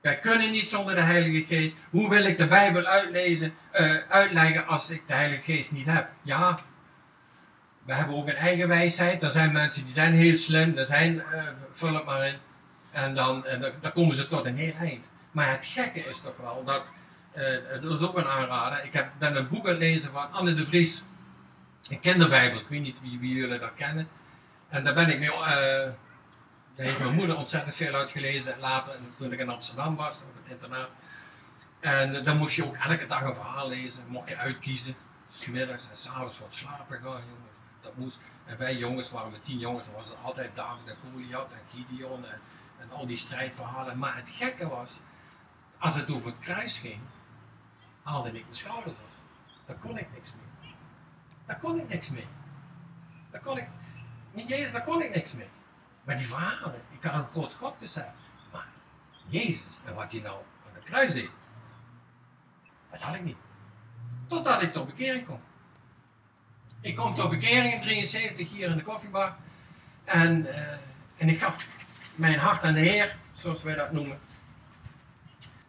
Wij 0.04 0.18
kunnen 0.18 0.50
niet 0.50 0.68
zonder 0.68 0.94
de 0.94 1.00
Heilige 1.00 1.44
Geest. 1.54 1.76
Hoe 1.90 2.08
wil 2.08 2.25
ik 2.25 2.38
de 2.38 2.46
Bijbel 2.46 2.84
uitlezen, 2.84 3.54
uh, 3.75 3.96
uitleggen 4.08 4.66
als 4.66 4.90
ik 4.90 5.02
de 5.06 5.14
Heilige 5.14 5.42
Geest 5.42 5.73
niet 5.73 5.87
heb? 5.87 6.08
Ja, 6.23 6.58
we 7.84 7.94
hebben 7.94 8.16
ook 8.16 8.28
een 8.28 8.37
eigen 8.37 8.68
wijsheid. 8.68 9.23
Er 9.23 9.30
zijn 9.30 9.52
mensen 9.52 9.84
die 9.84 9.92
zijn 9.92 10.14
heel 10.14 10.37
slim. 10.37 10.76
Er 10.76 10.87
zijn, 10.87 11.14
uh, 11.14 11.42
vul 11.73 11.94
het 11.94 12.04
maar 12.04 12.26
in. 12.26 12.34
En 12.90 13.14
dan, 13.14 13.46
en 13.46 13.61
dan, 13.80 13.92
komen 13.92 14.14
ze 14.14 14.26
tot 14.26 14.44
een 14.44 14.56
heel 14.56 14.75
eind. 14.75 15.06
Maar 15.30 15.50
het 15.50 15.64
gekke 15.64 16.00
is 16.00 16.20
toch 16.20 16.37
wel 16.37 16.64
dat, 16.64 16.82
dat 17.82 18.00
is 18.00 18.06
ook 18.06 18.18
een 18.18 18.26
aanrader. 18.28 18.84
Ik 18.84 18.92
heb, 18.92 19.11
ben 19.18 19.37
een 19.37 19.49
boek 19.49 19.64
aan 19.64 19.70
het 19.70 19.78
lezen 19.78 20.11
van 20.11 20.32
Anne 20.32 20.52
de 20.52 20.66
Vries. 20.66 21.02
Een 21.90 22.00
kinderbijbel. 22.00 22.58
Ik 22.58 22.68
weet 22.68 22.82
niet 22.82 23.00
wie, 23.02 23.18
wie 23.18 23.34
jullie 23.34 23.58
dat 23.58 23.75
kennen. 23.75 24.08
En 24.68 24.84
daar 24.84 24.94
ben 24.94 25.08
ik 25.08 25.18
mee, 25.18 25.30
daar 26.74 26.86
heeft 26.86 26.98
mijn 26.98 27.14
moeder 27.14 27.36
ontzettend 27.36 27.76
veel 27.76 27.94
uitgelezen. 27.94 28.58
Later, 28.58 28.98
toen 29.16 29.32
ik 29.32 29.38
in 29.38 29.48
Amsterdam 29.48 29.96
was, 29.96 30.22
op 30.22 30.34
het 30.42 30.52
internaat. 30.52 30.88
En 31.80 32.24
dan 32.24 32.36
moest 32.36 32.56
je 32.56 32.64
ook 32.64 32.76
elke 32.76 33.06
dag 33.06 33.22
een 33.22 33.34
verhaal 33.34 33.68
lezen. 33.68 34.04
Mocht 34.08 34.28
je 34.28 34.36
uitkiezen. 34.36 34.94
Smiddags 35.30 35.90
en 35.90 35.96
s'avonds 35.96 36.38
wat 36.38 36.54
slapen 36.54 36.96
gaan, 36.96 37.02
jongens. 37.02 37.58
Dat 37.80 37.96
moest. 37.96 38.18
En 38.44 38.58
wij 38.58 38.76
jongens 38.76 39.10
waren 39.10 39.30
met 39.30 39.44
tien 39.44 39.58
jongens. 39.58 39.86
Dan 39.86 39.94
was 39.94 40.08
het 40.08 40.16
altijd 40.22 40.56
David 40.56 40.88
en 40.88 40.96
Goliath 41.12 41.52
en 41.52 41.86
Gideon 41.88 42.24
en 42.80 42.90
al 42.90 43.06
die 43.06 43.16
strijdverhalen. 43.16 43.98
Maar 43.98 44.16
het 44.16 44.30
gekke 44.30 44.68
was, 44.68 45.00
als 45.78 45.94
het 45.94 46.10
over 46.10 46.26
het 46.26 46.38
kruis 46.40 46.78
ging, 46.78 47.00
haalde 48.02 48.28
ik 48.28 48.42
mijn 48.42 48.56
schouders 48.56 48.98
op. 48.98 49.08
Daar 49.66 49.76
kon 49.76 49.98
ik 49.98 50.12
niks 50.12 50.32
mee. 50.32 50.74
Daar 51.46 51.58
kon 51.58 51.78
ik 51.78 51.88
niks 51.88 52.10
mee. 52.10 52.26
Daar 53.30 53.40
kon 53.40 53.58
ik, 53.58 53.68
Jezus, 54.34 54.72
daar 54.72 54.84
kon 54.84 55.02
ik 55.02 55.14
niks 55.14 55.32
mee. 55.34 55.48
Maar 56.04 56.16
die 56.16 56.26
verhalen, 56.26 56.82
ik 56.90 57.02
had 57.02 57.14
een 57.14 57.28
groot 57.28 57.54
God 57.54 57.78
besef. 57.78 58.04
Maar 58.52 58.66
Jezus 59.26 59.80
en 59.84 59.94
wat 59.94 60.12
hij 60.12 60.20
nou 60.20 60.37
aan 60.37 60.75
het 60.75 60.84
kruis 60.84 61.12
deed. 61.12 61.30
Dat 62.90 63.00
had 63.00 63.14
ik 63.14 63.25
niet. 63.25 63.37
Totdat 64.26 64.62
ik 64.62 64.73
tot 64.73 64.87
bekering 64.87 65.26
kom. 65.26 65.40
Ik 66.80 66.96
kom 66.96 67.14
tot 67.14 67.30
bekering 67.30 67.73
in 67.73 67.80
73 67.80 68.50
hier 68.50 68.70
in 68.70 68.76
de 68.76 68.82
koffiebar. 68.82 69.37
En, 70.04 70.46
uh, 70.46 70.58
en 71.16 71.28
ik 71.28 71.38
gaf 71.38 71.66
mijn 72.14 72.38
hart 72.38 72.62
aan 72.62 72.75
de 72.75 72.80
Heer, 72.80 73.16
zoals 73.32 73.62
wij 73.62 73.75
dat 73.75 73.92
noemen. 73.92 74.18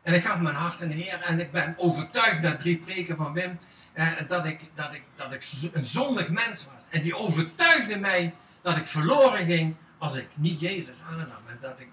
En 0.01 0.13
ik 0.13 0.25
gaf 0.25 0.39
mijn 0.39 0.56
hart 0.56 0.82
aan 0.82 0.88
de 0.88 0.94
Heer 0.94 1.22
en 1.22 1.39
ik 1.39 1.51
ben 1.51 1.75
overtuigd 1.77 2.42
na 2.42 2.56
drie 2.56 2.77
preken 2.77 3.15
van 3.15 3.34
Wim 3.34 3.60
uh, 3.96 4.12
dat, 4.27 4.46
ik, 4.46 4.60
dat, 4.74 4.94
ik, 4.94 5.04
dat 5.15 5.32
ik 5.32 5.48
een 5.74 5.86
zondig 5.86 6.30
mens 6.30 6.65
was. 6.74 6.88
En 6.89 7.01
die 7.01 7.18
overtuigde 7.18 8.00
mij 8.00 8.34
dat 8.62 8.77
ik 8.77 8.88
verloren 8.88 9.46
ging 9.46 9.75
als 9.98 10.16
ik 10.16 10.28
niet 10.34 10.60
Jezus 10.60 11.02
aannam 11.10 11.48
en 11.48 11.58
dat 11.62 11.80
ik 11.80 11.90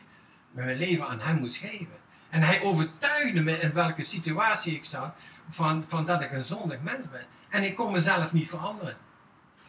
mijn 0.50 0.76
leven 0.76 1.08
aan 1.08 1.20
Hem 1.20 1.38
moest 1.38 1.56
geven. 1.56 2.00
En 2.30 2.42
hij 2.42 2.62
overtuigde 2.62 3.42
me 3.42 3.58
in 3.58 3.72
welke 3.72 4.02
situatie 4.02 4.74
ik 4.74 4.84
zat, 4.84 5.14
van, 5.48 5.84
van 5.88 6.06
dat 6.06 6.22
ik 6.22 6.32
een 6.32 6.42
zondig 6.42 6.80
mens 6.80 7.08
ben. 7.10 7.24
En 7.48 7.62
ik 7.62 7.74
kon 7.74 7.92
mezelf 7.92 8.32
niet 8.32 8.48
veranderen. 8.48 8.96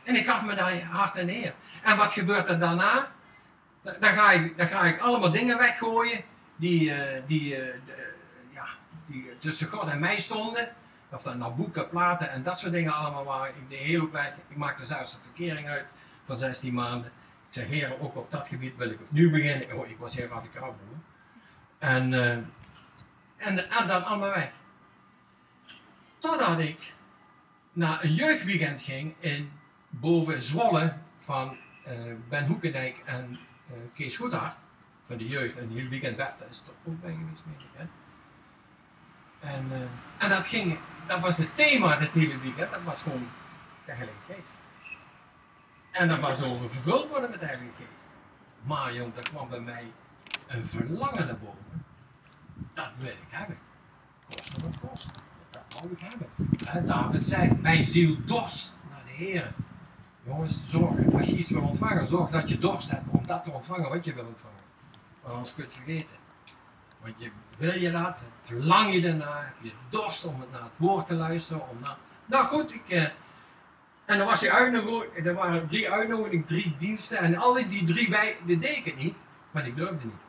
En 0.04 0.16
ik 0.16 0.26
gaf 0.26 0.46
me 0.46 0.56
daar 0.56 0.82
hart 0.82 1.18
en 1.18 1.26
neer. 1.26 1.54
En 1.84 1.98
wat 1.98 2.14
gebeurt 2.14 2.50
er 2.50 2.60
daarna? 2.60 3.12
Dan 3.82 4.14
ga 4.14 4.32
ik, 4.32 4.58
dan 4.58 4.68
ga 4.68 4.84
ik 4.84 5.00
allemaal 5.00 5.32
dingen 5.32 5.58
weggooien 5.58 6.24
die, 6.56 6.90
uh, 6.90 7.22
die, 7.28 7.58
uh, 7.58 7.74
de, 7.86 8.14
ja, 8.54 8.66
die 9.06 9.38
tussen 9.40 9.68
God 9.68 9.90
en 9.90 10.00
mij 10.00 10.20
stonden. 10.20 10.72
Of 11.12 11.22
dat 11.22 11.36
nou 11.36 11.54
boeken, 11.54 11.90
platen 11.90 12.30
en 12.30 12.44
dat 12.44 12.60
soort 12.60 12.72
dingen 12.72 12.94
allemaal 12.94 13.26
waren. 13.26 13.56
Ik 13.56 13.70
deed 13.70 13.80
heel 13.80 14.12
weg. 14.12 14.34
Ik 14.48 14.58
maakte 14.58 14.86
zelfs 14.86 15.14
een 15.14 15.22
verkering 15.22 15.68
uit 15.68 15.86
van 16.26 16.38
16 16.38 16.74
maanden. 16.74 17.12
Zeg, 17.54 17.68
heren, 17.68 18.00
ook 18.00 18.16
op 18.16 18.32
dat 18.32 18.48
gebied 18.48 18.76
wil 18.76 18.90
ik 18.90 19.02
opnieuw 19.02 19.32
beginnen. 19.32 19.78
Oh, 19.78 19.90
ik 19.90 19.98
was 19.98 20.16
heel 20.16 20.28
radicaal 20.28 20.76
voor 20.88 20.98
En, 21.78 22.12
uh, 22.12 22.32
en, 23.38 23.70
en 23.70 23.88
dan 23.88 24.06
allemaal 24.06 24.30
weg. 24.30 24.52
Totdat 26.18 26.60
ik 26.60 26.94
naar 27.74 28.04
een 28.04 28.14
jeugdweekend 28.14 28.82
ging 28.82 29.16
in 29.20 29.52
boven 29.90 30.42
Zwolle 30.42 30.98
van 31.18 31.58
uh, 31.88 32.14
Ben 32.30 32.46
Hoekendijk 32.46 33.02
en 33.06 33.38
uh, 33.72 33.78
Kees 33.94 34.18
Goedhart 34.18 34.56
van 35.06 35.18
de 35.18 35.28
jeugd. 35.28 35.58
En 35.58 35.68
die 35.68 35.90
weekend 35.90 36.18
werd 36.18 36.40
daar 36.40 36.50
is 36.50 36.62
toch 36.62 36.76
ook 36.84 37.02
bij 37.02 37.12
geweest, 37.12 37.44
meen 37.46 37.56
ik. 37.60 37.90
En, 39.40 39.90
en 40.18 40.30
dat 40.30 40.48
ging, 40.48 40.80
dat 41.06 41.20
was 41.20 41.38
het 41.38 41.56
thema 41.56 42.00
het 42.00 42.16
hele 42.16 42.40
weekend, 42.40 42.72
dat 42.72 42.84
was 42.84 43.04
gewoon 43.04 43.30
de 43.86 43.92
Heilige 43.92 44.20
Geest. 44.28 44.56
En 45.94 46.08
dat 46.08 46.20
was 46.20 46.44
over 46.44 46.70
vervuld 46.70 47.10
worden 47.10 47.30
met 47.30 47.40
de 47.40 47.48
Geest. 47.48 48.10
Maar 48.62 48.94
jong, 48.94 49.14
daar 49.14 49.24
kwam 49.24 49.50
bij 49.50 49.60
mij 49.60 49.92
een 50.48 50.66
verlangen 50.66 51.26
naar 51.26 51.38
boven. 51.38 51.86
Dat 52.74 52.90
wil 52.98 53.12
ik 53.12 53.28
hebben. 53.30 53.58
Kost 54.36 54.62
wat 54.62 54.90
kost. 54.90 55.06
Dat 55.50 55.62
wou 55.74 55.92
ik 55.92 56.00
hebben. 56.00 56.28
En 56.66 56.86
David 56.86 57.24
zei, 57.24 57.58
mijn 57.62 57.86
ziel 57.86 58.18
dorst 58.26 58.74
naar 58.90 59.04
de 59.06 59.12
Heer. 59.12 59.54
Jongens, 60.26 60.62
zorg, 60.66 61.14
als 61.14 61.26
je 61.26 61.38
iets 61.38 61.50
wil 61.50 61.62
ontvangen, 61.62 62.06
zorg 62.06 62.30
dat 62.30 62.50
je 62.50 62.58
dorst 62.58 62.92
hebt 62.92 63.08
om 63.10 63.28
dat 63.28 63.44
te 63.44 63.52
ontvangen 63.52 63.90
wat 63.90 64.06
je 64.06 64.14
wil 64.14 64.26
ontvangen. 64.26 64.62
Want 65.22 65.34
anders 65.34 65.54
kun 65.54 65.64
je 65.64 65.70
het 65.70 65.78
vergeten. 65.78 66.18
Want 67.02 67.16
je, 67.18 67.32
wil 67.58 67.74
je 67.80 67.92
dat, 67.92 68.24
verlang 68.42 68.94
je 68.94 69.08
ernaar, 69.08 69.46
heb 69.46 69.56
je 69.62 69.72
dorst 69.90 70.26
om 70.26 70.40
het 70.40 70.52
naar 70.52 70.62
het 70.64 70.78
woord 70.78 71.08
te 71.08 71.16
luisteren. 71.16 71.70
Om 71.70 71.80
naar... 71.80 71.98
Nou 72.26 72.46
goed, 72.46 72.74
ik, 72.74 72.90
eh, 72.90 73.06
en 74.06 74.18
dan 74.18 74.28
was 74.28 74.40
die 74.40 74.52
uitnodiging, 74.52 75.26
er 75.26 75.34
waren 75.34 75.68
drie 75.68 75.92
uitnodigingen, 75.92 76.46
drie 76.46 76.76
diensten. 76.78 77.18
En 77.18 77.36
alle 77.36 77.68
die 77.68 77.84
drie 77.84 78.10
bij, 78.10 78.38
dat 78.46 78.62
deed 78.62 78.78
ik 78.78 78.86
het 78.86 78.98
niet, 78.98 79.16
maar 79.52 79.68
ik 79.68 79.76
durfde 79.76 80.06
niet. 80.06 80.22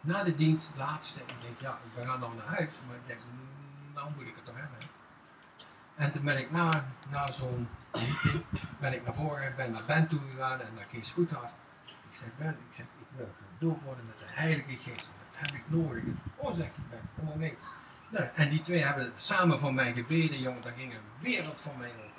Na 0.00 0.24
de 0.24 0.34
dienst, 0.34 0.72
laatste, 0.76 1.20
ik 1.20 1.34
denk, 1.42 1.60
ja, 1.60 1.78
ik 1.94 2.06
ga 2.06 2.16
nog 2.16 2.34
naar 2.36 2.46
huis. 2.46 2.74
Maar 2.86 2.96
ik 2.96 3.06
denk, 3.06 3.20
nou 3.94 4.10
moet 4.16 4.26
ik 4.26 4.34
het 4.34 4.44
toch 4.44 4.54
hebben. 4.56 4.78
En 5.94 6.12
toen 6.12 6.24
ben 6.24 6.38
ik 6.38 6.50
na, 6.50 6.92
na 7.10 7.30
zo'n 7.30 7.68
ben 8.80 8.92
ik 8.92 9.04
naar 9.04 9.14
voren, 9.14 9.52
ben 9.56 9.70
naar 9.70 9.84
Ben 9.86 10.08
toe 10.08 10.20
gegaan 10.30 10.60
en 10.60 10.74
naar 10.74 10.84
Kees 10.84 11.12
Goedhart. 11.12 11.52
Ik 11.86 12.16
zeg, 12.16 12.28
Ben, 12.36 12.48
ik 12.68 12.74
zeg, 12.74 12.84
ik 12.84 13.06
wil 13.16 13.28
gedoopt 13.58 13.82
worden 13.82 14.06
met 14.06 14.18
de 14.18 14.40
Heilige 14.40 14.76
Geest. 14.76 15.10
Dat 15.30 15.40
heb 15.40 15.54
ik 15.54 15.62
nodig. 15.66 16.02
Oh, 16.36 16.54
zeg 16.54 16.66
ik, 16.66 16.88
Ben, 16.90 17.10
kom 17.16 17.24
maar 17.24 17.36
mee. 17.36 17.56
Nou, 18.08 18.28
en 18.34 18.48
die 18.48 18.60
twee 18.60 18.84
hebben 18.84 19.12
samen 19.14 19.60
voor 19.60 19.74
mij 19.74 19.92
gebeden, 19.92 20.40
jongen, 20.40 20.62
daar 20.62 20.72
ging 20.72 20.92
een 20.92 21.00
wereld 21.20 21.60
voor 21.60 21.76
mij 21.78 21.90
open. 21.90 22.17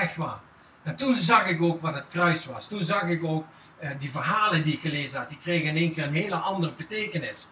Echt 0.00 0.16
waar. 0.16 0.38
En 0.82 0.96
toen 0.96 1.14
zag 1.14 1.46
ik 1.46 1.62
ook 1.62 1.80
wat 1.80 1.94
het 1.94 2.04
kruis 2.08 2.46
was. 2.46 2.68
Toen 2.68 2.84
zag 2.84 3.02
ik 3.02 3.24
ook 3.24 3.44
uh, 3.82 3.90
die 3.98 4.10
verhalen 4.10 4.64
die 4.64 4.74
ik 4.74 4.80
gelezen 4.80 5.18
had, 5.18 5.28
die 5.28 5.38
kregen 5.38 5.68
in 5.68 5.76
één 5.76 5.92
keer 5.92 6.04
een 6.04 6.14
hele 6.14 6.34
andere 6.34 6.72
betekenis. 6.72 7.48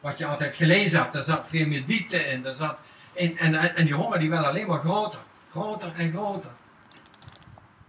Wat 0.00 0.18
je 0.18 0.26
altijd 0.26 0.56
gelezen 0.56 0.98
hebt, 0.98 1.12
daar 1.12 1.22
zat 1.22 1.48
veel 1.48 1.66
meer 1.66 1.86
diepte 1.86 2.16
in. 2.16 2.42
Daar 2.42 2.54
zat 2.54 2.76
in 3.12 3.38
en, 3.38 3.54
en 3.76 3.84
die 3.84 3.94
honger 3.94 4.18
die 4.18 4.30
werd 4.30 4.44
alleen 4.44 4.66
maar 4.66 4.80
groter. 4.80 5.20
Groter 5.50 5.92
en 5.96 6.10
groter. 6.10 6.50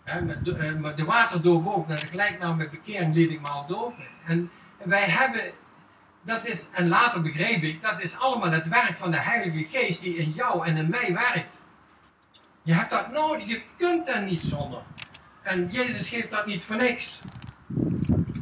Ja, 0.05 0.19
met, 0.19 0.45
de, 0.45 0.57
uh, 0.57 0.79
met 0.79 0.97
de 0.97 1.05
waterdoop 1.05 1.67
ook, 1.67 1.87
naar 1.87 1.99
de 1.99 2.07
gelijknaam 2.07 2.57
met 2.57 2.71
bekering 2.71 3.15
liet 3.15 3.31
ik 3.31 3.41
me 3.41 3.47
al 3.47 3.67
dopen. 3.67 4.07
En 4.25 4.51
wij 4.83 5.05
hebben, 5.09 5.51
dat 6.21 6.47
is, 6.47 6.67
en 6.71 6.87
later 6.87 7.21
begreep 7.21 7.63
ik, 7.63 7.81
dat 7.81 8.01
is 8.01 8.17
allemaal 8.17 8.51
het 8.51 8.67
werk 8.67 8.97
van 8.97 9.11
de 9.11 9.19
Heilige 9.19 9.65
Geest 9.65 10.01
die 10.01 10.15
in 10.15 10.31
jou 10.31 10.65
en 10.65 10.77
in 10.77 10.89
mij 10.89 11.13
werkt. 11.13 11.63
Je 12.63 12.73
hebt 12.73 12.91
dat 12.91 13.11
nodig, 13.11 13.47
je 13.47 13.61
kunt 13.77 14.07
daar 14.07 14.21
niet 14.21 14.43
zonder. 14.43 14.81
En 15.41 15.69
Jezus 15.71 16.09
geeft 16.09 16.31
dat 16.31 16.45
niet 16.45 16.63
voor 16.63 16.75
niks. 16.75 17.19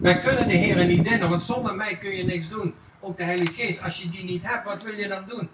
Wij 0.01 0.19
kunnen 0.19 0.47
de 0.47 0.53
Heer 0.53 0.85
niet 0.85 1.03
dienen, 1.03 1.29
want 1.29 1.43
zonder 1.43 1.75
mij 1.75 1.97
kun 1.97 2.15
je 2.15 2.23
niks 2.23 2.49
doen. 2.49 2.75
Ook 2.99 3.17
de 3.17 3.23
Heilige 3.23 3.53
Geest, 3.53 3.83
als 3.83 3.97
je 3.97 4.09
die 4.09 4.23
niet 4.23 4.43
hebt, 4.43 4.65
wat 4.65 4.83
wil 4.83 4.93
je 4.93 5.07
dan 5.07 5.25
doen? 5.27 5.49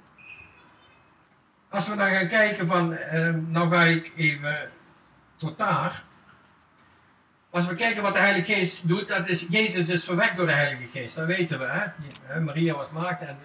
Als 1.69 1.87
we 1.87 1.95
dan 1.95 2.07
gaan 2.07 2.27
kijken 2.27 2.67
van, 2.67 2.93
eh, 2.93 3.29
nou 3.47 3.69
ga 3.69 3.83
ik 3.83 4.11
even 4.15 4.71
tot 5.37 5.57
daar. 5.57 6.03
Als 7.49 7.67
we 7.67 7.75
kijken 7.75 8.01
wat 8.01 8.13
de 8.13 8.19
Heilige 8.19 8.53
Geest 8.53 8.87
doet, 8.87 9.07
dat 9.07 9.27
is, 9.29 9.45
Jezus 9.49 9.89
is 9.89 10.03
verwekt 10.03 10.37
door 10.37 10.45
de 10.45 10.51
Heilige 10.51 10.87
Geest, 10.91 11.15
dat 11.15 11.25
weten 11.25 11.59
we. 11.59 11.91
Hè? 12.21 12.39
Maria 12.39 12.75
was 12.75 12.91
maagd 12.91 13.21
en 13.21 13.37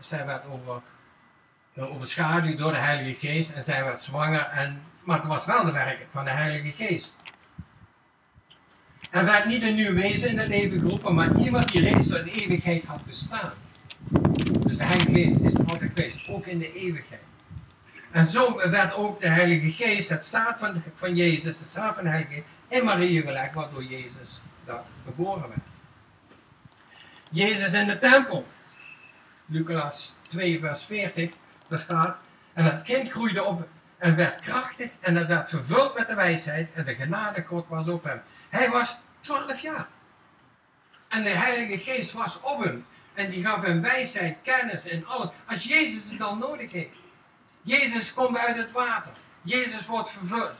zij 0.00 0.26
werd 0.26 0.44
over 0.46 0.82
overschaduwd 1.86 2.58
door 2.58 2.72
de 2.72 2.78
Heilige 2.78 3.26
Geest 3.26 3.54
en 3.54 3.62
zij 3.62 3.84
werd 3.84 4.00
zwanger. 4.00 4.40
En, 4.40 4.82
maar 5.02 5.16
het 5.16 5.26
was 5.26 5.44
wel 5.44 5.64
de 5.64 5.72
werk 5.72 6.06
van 6.12 6.24
de 6.24 6.30
Heilige 6.30 6.84
Geest. 6.84 7.16
Er 9.10 9.24
werd 9.24 9.44
niet 9.44 9.62
een 9.62 9.74
nieuw 9.74 9.94
wezen 9.94 10.28
in 10.28 10.38
het 10.38 10.48
leven 10.48 10.78
geroepen, 10.78 11.14
maar 11.14 11.36
iemand 11.36 11.72
die 11.72 11.80
reeds 11.80 12.06
door 12.06 12.24
de 12.24 12.30
eeuwigheid 12.30 12.84
had 12.84 13.04
bestaan. 13.04 13.52
Dus 14.66 14.76
de 14.76 14.84
Heilige 14.84 15.12
Geest 15.12 15.40
is 15.40 15.58
altijd 15.58 15.90
geweest, 15.94 16.28
ook 16.28 16.46
in 16.46 16.58
de 16.58 16.72
eeuwigheid. 16.72 17.20
En 18.10 18.26
zo 18.26 18.70
werd 18.70 18.94
ook 18.94 19.20
de 19.20 19.28
Heilige 19.28 19.72
Geest, 19.72 20.08
het 20.08 20.24
zaad 20.24 20.58
van, 20.58 20.82
van 20.94 21.16
Jezus, 21.16 21.60
het 21.60 21.70
zaad 21.70 21.94
van 21.94 22.04
de 22.04 22.10
Heilige 22.10 22.34
Geest, 22.34 22.46
in 22.68 22.84
Maria 22.84 23.20
gelegd, 23.20 23.54
waardoor 23.54 23.84
Jezus 23.84 24.40
daar 24.64 24.82
geboren 25.04 25.48
werd. 25.48 25.60
Jezus 27.30 27.72
in 27.72 27.86
de 27.86 27.98
tempel. 27.98 28.46
Lucas 29.46 30.14
2, 30.28 30.60
vers 30.60 30.84
40. 30.84 31.30
Daar 31.68 31.80
staat, 31.80 32.18
en 32.52 32.64
het 32.64 32.82
kind 32.82 33.10
groeide 33.10 33.44
op 33.44 33.68
en 33.98 34.16
werd 34.16 34.40
krachtig 34.40 34.90
en 35.00 35.16
het 35.16 35.26
werd 35.26 35.48
vervuld 35.48 35.94
met 35.94 36.08
de 36.08 36.14
wijsheid 36.14 36.72
en 36.72 36.84
de 36.84 36.94
genade 36.94 37.44
God 37.44 37.68
was 37.68 37.88
op 37.88 38.04
hem. 38.04 38.22
Hij 38.48 38.70
was 38.70 38.96
12 39.20 39.60
jaar. 39.60 39.88
En 41.08 41.22
de 41.22 41.28
Heilige 41.28 41.78
Geest 41.78 42.12
was 42.12 42.40
op 42.40 42.64
hem. 42.64 42.86
En 43.14 43.30
die 43.30 43.44
gaf 43.44 43.64
hem 43.64 43.82
wijsheid, 43.82 44.36
kennis 44.42 44.88
en 44.88 45.06
alles. 45.06 45.30
Als 45.46 45.64
Jezus 45.64 46.10
het 46.10 46.18
dan 46.18 46.38
nodig 46.38 46.72
heeft. 46.72 46.96
Jezus 47.62 48.14
komt 48.14 48.38
uit 48.38 48.56
het 48.56 48.72
water. 48.72 49.12
Jezus 49.42 49.86
wordt 49.86 50.10
vervuld. 50.10 50.56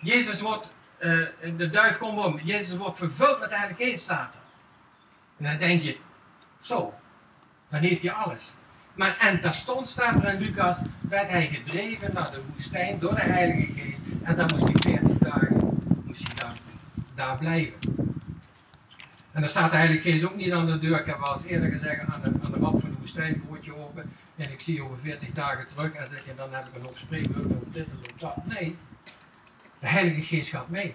Jezus 0.00 0.40
wordt, 0.40 0.72
uh, 0.98 1.26
de 1.56 1.70
duif 1.70 1.98
komt 1.98 2.24
om. 2.24 2.40
Jezus 2.44 2.76
wordt 2.76 2.98
vervuld 2.98 3.40
met 3.40 3.50
de 3.50 3.56
Heilige 3.56 3.84
Geest, 3.84 4.02
staat. 4.02 4.38
En 5.38 5.44
dan 5.44 5.56
denk 5.56 5.82
je, 5.82 5.98
zo, 6.60 6.94
dan 7.68 7.80
heeft 7.80 8.02
hij 8.02 8.12
alles. 8.12 8.54
Maar 8.94 9.16
en 9.18 9.40
terstond 9.40 9.88
staat 9.88 10.22
er 10.22 10.32
in 10.34 10.40
Lucas, 10.40 10.80
werd 11.00 11.30
hij 11.30 11.46
gedreven 11.46 12.14
naar 12.14 12.30
de 12.30 12.42
woestijn 12.50 12.98
door 12.98 13.14
de 13.14 13.22
Heilige 13.22 13.72
Geest. 13.72 14.02
En 14.22 14.36
dan 14.36 14.50
moest 14.52 14.64
hij 14.64 14.98
40 14.98 15.18
dagen 15.18 15.54
moest 16.04 16.22
hij 16.26 16.56
daar, 17.14 17.38
blijven. 17.38 17.78
En 19.32 19.40
dan 19.40 19.48
staat 19.48 19.70
de 19.70 19.76
Heilige 19.76 20.10
Geest 20.10 20.24
ook 20.24 20.36
niet 20.36 20.52
aan 20.52 20.66
de 20.66 20.78
deur. 20.78 21.00
Ik 21.00 21.06
heb 21.06 21.18
al 21.18 21.34
eens 21.34 21.44
eerder 21.44 21.70
gezegd, 21.70 22.08
aan 22.08 22.20
de, 22.20 22.32
aan 22.42 22.52
de 22.52 22.58
rand 22.58 22.80
van 22.80 22.90
de 22.90 22.96
woestijn, 22.98 23.44
poortje 23.48 23.76
open. 23.76 24.12
En 24.36 24.52
ik 24.52 24.60
zie 24.60 24.74
je 24.74 24.82
over 24.82 24.98
40 24.98 25.32
dagen 25.32 25.68
terug 25.68 25.92
en 25.92 26.08
zeg 26.08 26.24
je, 26.24 26.34
dan 26.36 26.52
heb 26.52 26.66
ik 26.66 26.74
een 26.74 26.82
hoop 26.82 26.98
spreekbeurten 26.98 27.56
over 27.56 27.72
dit 27.72 27.86
en 27.86 27.98
dat. 28.18 28.36
Nee, 28.44 28.76
de 29.80 29.88
Heilige 29.88 30.22
Geest 30.22 30.50
gaat 30.50 30.68
mee. 30.68 30.94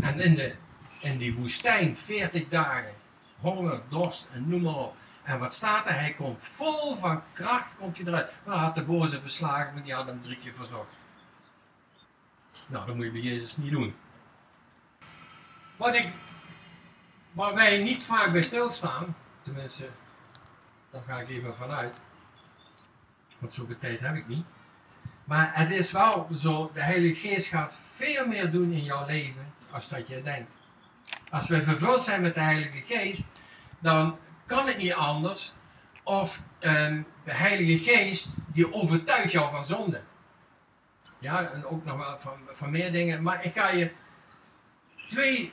En 0.00 0.20
in, 0.20 0.34
de, 0.34 0.54
in 1.00 1.18
die 1.18 1.34
woestijn, 1.34 1.96
40 1.96 2.48
dagen, 2.48 2.92
honger, 3.38 3.80
dorst 3.88 4.28
en 4.32 4.48
noem 4.48 4.62
maar 4.62 4.76
op. 4.76 4.94
En 5.30 5.38
wat 5.38 5.54
staat 5.54 5.86
er? 5.86 5.94
Hij 5.94 6.14
komt 6.14 6.42
vol 6.42 6.96
van 6.96 7.22
kracht, 7.32 7.76
komt 7.76 7.96
hij 7.96 8.06
eruit. 8.06 8.32
Nou, 8.44 8.58
had 8.58 8.74
de 8.74 8.84
boze 8.84 9.20
beslagen, 9.20 9.74
maar 9.74 9.82
die 9.82 9.94
had 9.94 10.06
hem 10.06 10.22
drie 10.22 10.38
keer 10.38 10.54
verzocht. 10.54 10.94
Nou, 12.66 12.86
dat 12.86 12.94
moet 12.94 13.04
je 13.04 13.10
bij 13.10 13.20
Jezus 13.20 13.56
niet 13.56 13.70
doen. 13.70 13.94
Wat 15.76 15.94
ik, 15.94 16.08
waar 17.32 17.54
wij 17.54 17.82
niet 17.82 18.02
vaak 18.02 18.32
bij 18.32 18.42
stilstaan, 18.42 19.16
tenminste, 19.42 19.88
daar 20.90 21.02
ga 21.02 21.20
ik 21.20 21.28
even 21.28 21.56
vanuit, 21.56 21.96
Want 23.38 23.54
zoveel 23.54 23.78
tijd 23.78 24.00
heb 24.00 24.14
ik 24.14 24.28
niet. 24.28 24.44
Maar 25.24 25.50
het 25.54 25.70
is 25.70 25.92
wel 25.92 26.28
zo, 26.34 26.70
de 26.74 26.82
Heilige 26.82 27.28
Geest 27.28 27.46
gaat 27.46 27.78
veel 27.80 28.26
meer 28.26 28.50
doen 28.50 28.72
in 28.72 28.84
jouw 28.84 29.06
leven 29.06 29.52
als 29.70 29.88
dat 29.88 30.08
je 30.08 30.22
denkt. 30.22 30.50
Als 31.30 31.48
we 31.48 31.62
vervuld 31.62 32.04
zijn 32.04 32.22
met 32.22 32.34
de 32.34 32.40
Heilige 32.40 32.82
Geest, 32.86 33.28
dan 33.78 34.18
kan 34.50 34.66
het 34.66 34.76
niet 34.76 34.92
anders 34.92 35.52
of 36.02 36.40
ehm, 36.58 37.02
de 37.24 37.34
Heilige 37.34 37.90
Geest 37.90 38.34
die 38.46 38.74
overtuigt 38.74 39.32
jou 39.32 39.50
van 39.50 39.64
zonde. 39.64 40.00
Ja, 41.18 41.50
en 41.50 41.66
ook 41.66 41.84
nog 41.84 41.96
wel 41.96 42.18
van, 42.18 42.38
van 42.50 42.70
meer 42.70 42.92
dingen. 42.92 43.22
Maar 43.22 43.44
ik 43.44 43.52
ga 43.52 43.68
je 43.68 43.90
twee 45.06 45.52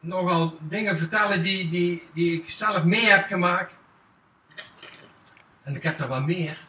nogal 0.00 0.58
dingen 0.60 0.98
vertellen 0.98 1.42
die, 1.42 1.68
die, 1.68 2.08
die 2.14 2.42
ik 2.42 2.50
zelf 2.50 2.84
mee 2.84 3.04
heb 3.04 3.26
gemaakt. 3.26 3.74
En 5.62 5.76
ik 5.76 5.82
heb 5.82 6.00
er 6.00 6.08
wel 6.08 6.22
meer. 6.22 6.66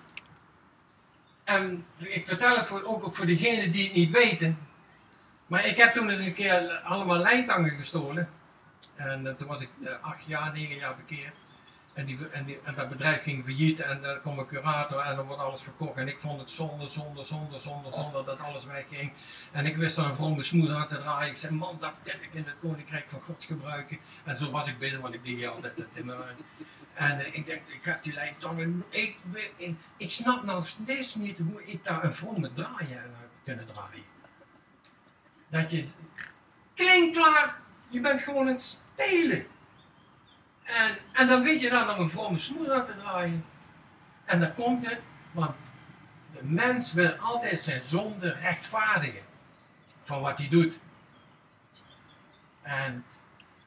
En 1.43 1.85
ik 1.97 2.25
vertel 2.25 2.55
het 2.55 2.65
voor, 2.65 2.83
ook 2.83 3.15
voor 3.15 3.25
degenen 3.25 3.71
die 3.71 3.83
het 3.83 3.93
niet 3.93 4.11
weten. 4.11 4.57
Maar 5.47 5.65
ik 5.65 5.77
heb 5.77 5.93
toen 5.93 6.09
eens 6.09 6.19
een 6.19 6.33
keer 6.33 6.81
allemaal 6.83 7.17
lijntangen 7.17 7.71
gestolen. 7.77 8.29
En 8.97 9.25
uh, 9.25 9.33
toen 9.33 9.47
was 9.47 9.61
ik 9.61 9.69
uh, 9.79 9.91
acht 10.01 10.25
jaar, 10.25 10.51
negen 10.53 10.75
jaar 10.75 10.95
bekeerd. 10.95 11.33
En, 11.97 12.05
die, 12.05 12.29
en, 12.31 12.45
die, 12.45 12.59
en 12.63 12.75
dat 12.75 12.89
bedrijf 12.89 13.23
ging 13.23 13.43
failliet 13.43 13.79
en 13.79 14.03
er 14.03 14.19
kwam 14.19 14.39
een 14.39 14.47
curator 14.47 14.99
en 14.99 15.15
dan 15.15 15.25
wordt 15.25 15.41
alles 15.41 15.61
verkocht. 15.61 15.97
En 15.97 16.07
ik 16.07 16.19
vond 16.19 16.39
het 16.39 16.49
zonde, 16.49 16.87
zonde, 16.87 17.23
zonde, 17.23 17.59
zonde, 17.59 17.91
zonde 17.91 18.23
dat 18.23 18.39
alles 18.39 18.65
wegging. 18.65 19.11
En 19.51 19.65
ik 19.65 19.77
wist 19.77 19.95
dan 19.95 20.05
een 20.05 20.15
vrome 20.15 20.41
smoeder 20.41 20.75
aan 20.75 20.87
te 20.87 20.97
draaien. 20.97 21.29
Ik 21.29 21.37
zei, 21.37 21.53
man, 21.53 21.77
dat 21.79 21.99
kan 22.03 22.21
ik 22.21 22.33
in 22.33 22.45
het 22.45 22.59
koninkrijk 22.59 23.09
van 23.09 23.21
God 23.21 23.45
gebruiken. 23.45 23.97
En 24.23 24.37
zo 24.37 24.51
was 24.51 24.67
ik 24.67 24.79
bezig, 24.79 24.99
want 24.99 25.13
ik 25.13 25.23
deed 25.23 25.35
hier 25.35 25.49
altijd 25.49 25.77
het 25.77 26.03
En 26.93 27.19
uh, 27.19 27.35
ik 27.35 27.45
denk, 27.45 27.61
ik 27.67 27.85
heb 27.85 28.03
die 28.03 28.13
lijntangen. 28.13 28.83
Ik, 28.89 29.17
ik, 29.97 30.11
snap 30.11 30.43
nog 30.43 30.67
steeds 30.67 31.15
niet 31.15 31.39
hoe 31.39 31.65
ik 31.65 31.85
daar 31.85 32.03
een 32.03 32.13
vrome 32.13 32.53
draaien 32.53 33.01
heb 33.01 33.29
kunnen 33.43 33.65
draaien. 33.65 34.05
Dat 35.49 35.71
je, 35.71 35.91
klinkklaar, 36.73 37.59
je 37.87 38.01
bent 38.01 38.21
gewoon 38.21 38.47
een 38.47 38.59
stelen. 38.59 39.47
En, 40.63 40.97
en 41.13 41.27
dan 41.27 41.43
weet 41.43 41.61
je 41.61 41.69
dan 41.69 41.87
nog 41.87 41.97
een 41.97 42.09
vrome 42.09 42.37
smoes 42.37 42.69
aan 42.69 42.85
te 42.85 42.97
draaien. 42.97 43.45
En 44.25 44.39
dan 44.39 44.53
komt 44.53 44.89
het, 44.89 45.01
want 45.31 45.55
de 46.33 46.43
mens 46.43 46.93
wil 46.93 47.11
altijd 47.11 47.59
zijn 47.59 47.81
zonde 47.81 48.31
rechtvaardigen 48.31 49.23
van 50.03 50.21
wat 50.21 50.37
hij 50.37 50.47
doet. 50.47 50.81
En 52.61 53.05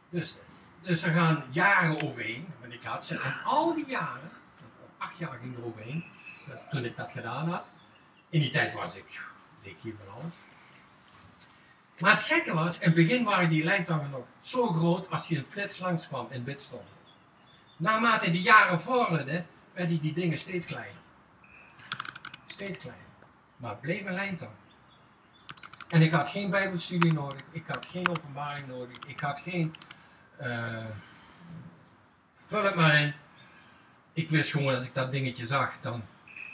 dus, 0.09 0.39
dus 0.81 1.03
er 1.03 1.13
gaan 1.13 1.45
jaren 1.49 2.03
overheen, 2.03 2.49
want 2.61 2.73
ik 2.73 2.83
had 2.83 3.05
ze, 3.05 3.19
al 3.45 3.75
die 3.75 3.87
jaren, 3.87 4.31
acht 4.99 5.19
jaar 5.19 5.39
ging 5.39 5.57
er 5.57 5.65
overheen, 5.65 6.05
toen 6.71 6.85
ik 6.85 6.97
dat 6.97 7.13
gedaan 7.13 7.49
had. 7.49 7.67
In 8.29 8.41
die 8.41 8.51
tijd 8.51 8.75
was 8.75 8.97
ik, 8.97 9.21
deed 9.63 9.77
van 9.83 10.15
alles. 10.15 10.35
Maar 12.01 12.13
het 12.17 12.23
gekke 12.23 12.55
was, 12.55 12.79
in 12.79 12.87
het 12.87 12.95
begin 12.95 13.25
waren 13.25 13.51
die 13.51 13.65
lijntangen 13.65 14.11
nog 14.11 14.25
zo 14.41 14.67
groot 14.67 15.11
als 15.11 15.29
hij 15.29 15.39
een 15.39 15.47
flits 15.49 15.79
langs 15.79 16.09
kwam 16.09 16.27
in 16.31 16.45
Bidstone. 16.45 16.83
Naarmate 17.77 18.31
die 18.31 18.43
jaren 18.43 18.81
vorderden, 18.81 19.47
werden 19.73 20.01
die 20.01 20.13
dingen 20.13 20.39
steeds 20.39 20.67
kleiner. 20.67 21.01
Steeds 22.47 22.79
kleiner. 22.79 23.05
Maar 23.57 23.71
het 23.71 23.81
bleef 23.81 24.07
een 24.07 24.15
lijntang. 24.15 24.51
En 25.89 26.03
ik 26.03 26.13
had 26.13 26.29
geen 26.29 26.51
bijbelstudie 26.51 27.13
nodig, 27.13 27.41
ik 27.51 27.65
had 27.67 27.87
geen 27.87 28.09
openbaring 28.09 28.67
nodig, 28.67 28.97
ik 29.07 29.21
had 29.21 29.41
geen... 29.41 29.75
Uh, 30.41 30.85
vul 32.47 32.65
het 32.65 32.75
maar 32.75 33.01
in. 33.01 33.15
Ik 34.13 34.31
wist 34.31 34.51
gewoon, 34.51 34.75
als 34.75 34.87
ik 34.87 34.95
dat 34.95 35.13
dingetje 35.13 35.47
zag, 35.47 35.81
dan, 35.81 36.03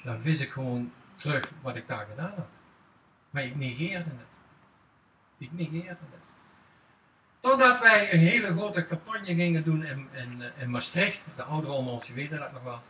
dan 0.04 0.22
wist 0.22 0.40
ik 0.40 0.50
gewoon 0.50 0.92
terug 1.16 1.52
wat 1.62 1.76
ik 1.76 1.88
daar 1.88 2.06
gedaan 2.06 2.32
had. 2.36 2.48
Maar 3.30 3.42
ik 3.42 3.56
negeerde 3.56 4.10
het. 4.10 4.35
Ik 5.38 5.52
negeerde 5.52 5.88
het. 5.88 6.24
Totdat 7.40 7.80
wij 7.80 8.12
een 8.12 8.18
hele 8.18 8.52
grote 8.52 8.86
campagne 8.86 9.34
gingen 9.34 9.64
doen 9.64 9.84
in, 9.84 10.08
in, 10.12 10.42
in 10.58 10.70
Maastricht. 10.70 11.24
De 11.36 11.46
onder 11.46 11.70
ons 11.70 12.08
weten 12.08 12.38
dat 12.38 12.52
nog 12.52 12.62
wel. 12.62 12.82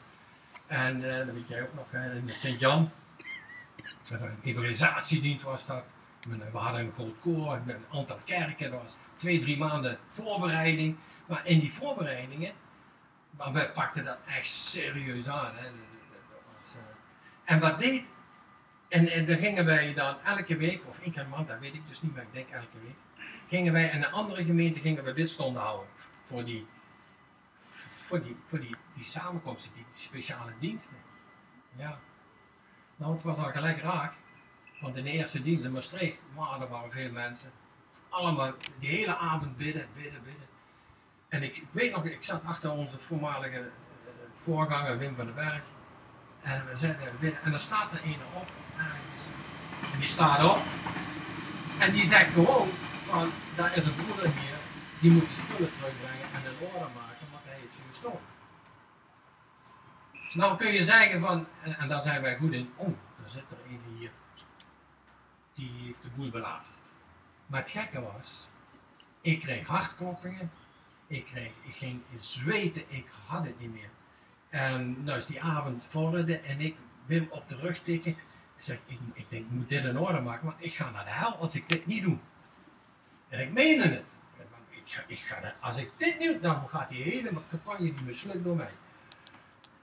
En 0.67 1.01
uh, 1.01 1.17
dat 1.17 1.35
weet 1.35 1.49
jij 1.49 1.63
ook 1.63 1.75
nog, 1.75 1.93
in 1.93 2.35
Sint-Jan. 2.35 2.91
Een 4.11 4.39
evangelisatiedienst 4.43 5.45
was 5.45 5.67
dat. 5.67 5.85
We 6.29 6.59
hadden 6.59 6.81
een 6.81 6.93
groot 6.93 7.19
koor, 7.21 7.53
een 7.53 7.85
aantal 7.93 8.19
kerken. 8.25 8.71
Dat 8.71 8.83
was 8.83 8.97
twee, 9.15 9.39
drie 9.39 9.59
maanden 9.59 9.99
voorbereiding. 10.09 10.97
Maar 11.27 11.47
in 11.47 11.61
die 11.61 11.73
voorbereidingen, 11.73 12.53
maar 13.31 13.53
wij 13.53 13.71
pakten 13.71 14.05
dat 14.05 14.19
echt 14.27 14.47
serieus 14.47 15.29
aan. 15.29 15.55
Dat 15.55 16.41
was, 16.55 16.77
uh, 16.77 16.83
en 17.45 17.61
wat 17.61 17.79
deed 17.79 18.11
en, 18.97 19.09
en 19.09 19.27
dan 19.27 19.37
gingen 19.37 19.65
wij 19.65 19.95
dan 19.95 20.17
elke 20.25 20.57
week, 20.57 20.87
of 20.87 21.01
ik 21.01 21.17
en 21.17 21.29
man, 21.29 21.47
dat 21.47 21.59
weet 21.59 21.75
ik 21.75 21.89
dus 21.89 22.03
niet, 22.03 22.15
maar 22.15 22.23
ik 22.23 22.33
denk 22.33 22.49
elke 22.49 22.79
week, 22.83 23.25
gingen 23.49 23.73
wij 23.73 23.89
in 23.89 24.03
een 24.03 24.13
andere 24.13 24.45
gemeente 24.45 24.81
gingen 24.81 25.05
we 25.05 25.13
bidstonden 25.13 25.63
houden 25.63 25.89
voor 26.21 26.45
die, 26.45 26.67
voor 28.03 28.23
die, 28.23 28.37
voor 28.47 28.61
die, 28.61 28.77
die 28.95 29.05
samenkomsten, 29.05 29.71
die, 29.75 29.85
speciale 29.95 30.53
diensten. 30.59 30.97
Ja. 31.77 31.99
Nou, 32.97 33.13
het 33.15 33.23
was 33.23 33.39
al 33.39 33.51
gelijk 33.51 33.81
raak, 33.81 34.13
want 34.81 34.97
in 34.97 35.05
de 35.05 35.11
eerste 35.11 35.43
dienst 35.43 35.65
in 35.65 35.73
Maastricht, 35.73 36.19
maar 36.35 36.61
er 36.61 36.69
waren 36.69 36.91
veel 36.91 37.13
mensen. 37.13 37.51
Allemaal 38.09 38.55
de 38.81 38.87
hele 38.87 39.17
avond 39.17 39.57
bidden, 39.57 39.89
bidden, 39.95 40.23
bidden. 40.23 40.47
En 41.29 41.43
ik, 41.43 41.65
weet 41.71 41.93
nog, 41.93 42.05
ik 42.05 42.23
zat 42.23 42.45
achter 42.45 42.71
onze 42.71 42.99
voormalige 42.99 43.59
uh, 43.59 43.71
voorganger 44.35 44.99
Wim 44.99 45.15
van 45.15 45.27
den 45.27 45.35
Berg. 45.35 45.63
En 46.43 46.67
we 46.67 46.77
zetten 46.77 47.07
er 47.07 47.17
binnen. 47.19 47.43
En 47.43 47.53
er 47.53 47.61
staat 47.61 47.93
er 47.93 48.05
een 48.05 48.21
op. 48.35 48.51
Die 49.99 50.09
staat 50.09 50.45
op. 50.45 50.63
En 51.79 51.93
die 51.93 52.05
zegt 52.05 52.33
gewoon 52.33 52.69
van, 53.03 53.33
daar 53.57 53.77
is 53.77 53.85
een 53.85 53.95
broeder 53.95 54.25
hier. 54.25 54.57
Die 55.01 55.11
moet 55.11 55.29
de 55.29 55.35
spullen 55.35 55.73
terugbrengen 55.73 56.27
en 56.35 56.43
in 56.45 56.67
orde 56.67 56.79
maken, 56.79 57.27
want 57.31 57.45
hij 57.45 57.55
heeft 57.61 57.75
ze 57.75 57.81
gestolen. 57.89 58.35
Nou 60.33 60.57
kun 60.57 60.73
je 60.73 60.85
zeggen 60.85 61.21
van, 61.21 61.47
en, 61.63 61.79
en 61.79 61.89
daar 61.89 62.01
zijn 62.01 62.23
wij 62.23 62.37
goed 62.37 62.53
in, 62.53 62.71
oh, 62.77 62.89
er 63.23 63.29
zit 63.29 63.53
er 63.53 63.59
een 63.69 63.81
hier. 63.99 64.11
Die 65.53 65.71
heeft 65.85 66.03
de 66.03 66.11
boel 66.11 66.31
belazerd. 66.31 66.93
Maar 67.47 67.61
het 67.61 67.71
gekke 67.71 68.01
was, 68.01 68.49
ik 69.21 69.41
kreeg 69.41 69.67
hartkloppingen. 69.67 70.51
Ik, 71.07 71.25
kreeg, 71.25 71.51
ik 71.63 71.75
ging 71.75 72.03
zweten, 72.19 72.83
ik 72.89 73.09
had 73.27 73.45
het 73.45 73.59
niet 73.61 73.73
meer. 73.73 73.91
En 74.49 75.05
dus 75.05 75.27
die 75.27 75.43
avond 75.43 75.87
vorderde 75.89 76.39
en 76.39 76.61
ik 76.61 76.77
wil 77.07 77.27
op 77.31 77.49
de 77.49 77.57
rug 77.57 77.83
tikken. 77.83 78.17
Ik 78.57 78.63
zeg, 78.63 78.79
ik, 78.87 78.99
ik 79.15 79.27
denk, 79.29 79.45
ik 79.45 79.51
moet 79.51 79.69
dit 79.69 79.85
in 79.85 79.99
orde 79.99 80.21
maken, 80.21 80.47
want 80.47 80.65
ik 80.65 80.75
ga 80.75 80.91
naar 80.91 81.05
de 81.05 81.11
hel 81.11 81.37
als 81.37 81.55
ik 81.55 81.69
dit 81.69 81.87
niet 81.87 82.03
doe. 82.03 82.19
En 83.29 83.41
ik 83.41 83.53
meende 83.53 83.89
het. 83.89 84.05
Ik 84.69 84.93
ga, 84.93 85.03
ik 85.07 85.19
ga, 85.19 85.55
als 85.61 85.77
ik 85.77 85.91
dit 85.97 86.21
doe, 86.21 86.41
dan 86.41 86.69
gaat 86.69 86.89
die 86.89 87.03
hele 87.03 87.33
campagne 87.51 87.95
die 87.95 88.05
mislukt 88.05 88.45
door 88.45 88.57
mij. 88.57 88.71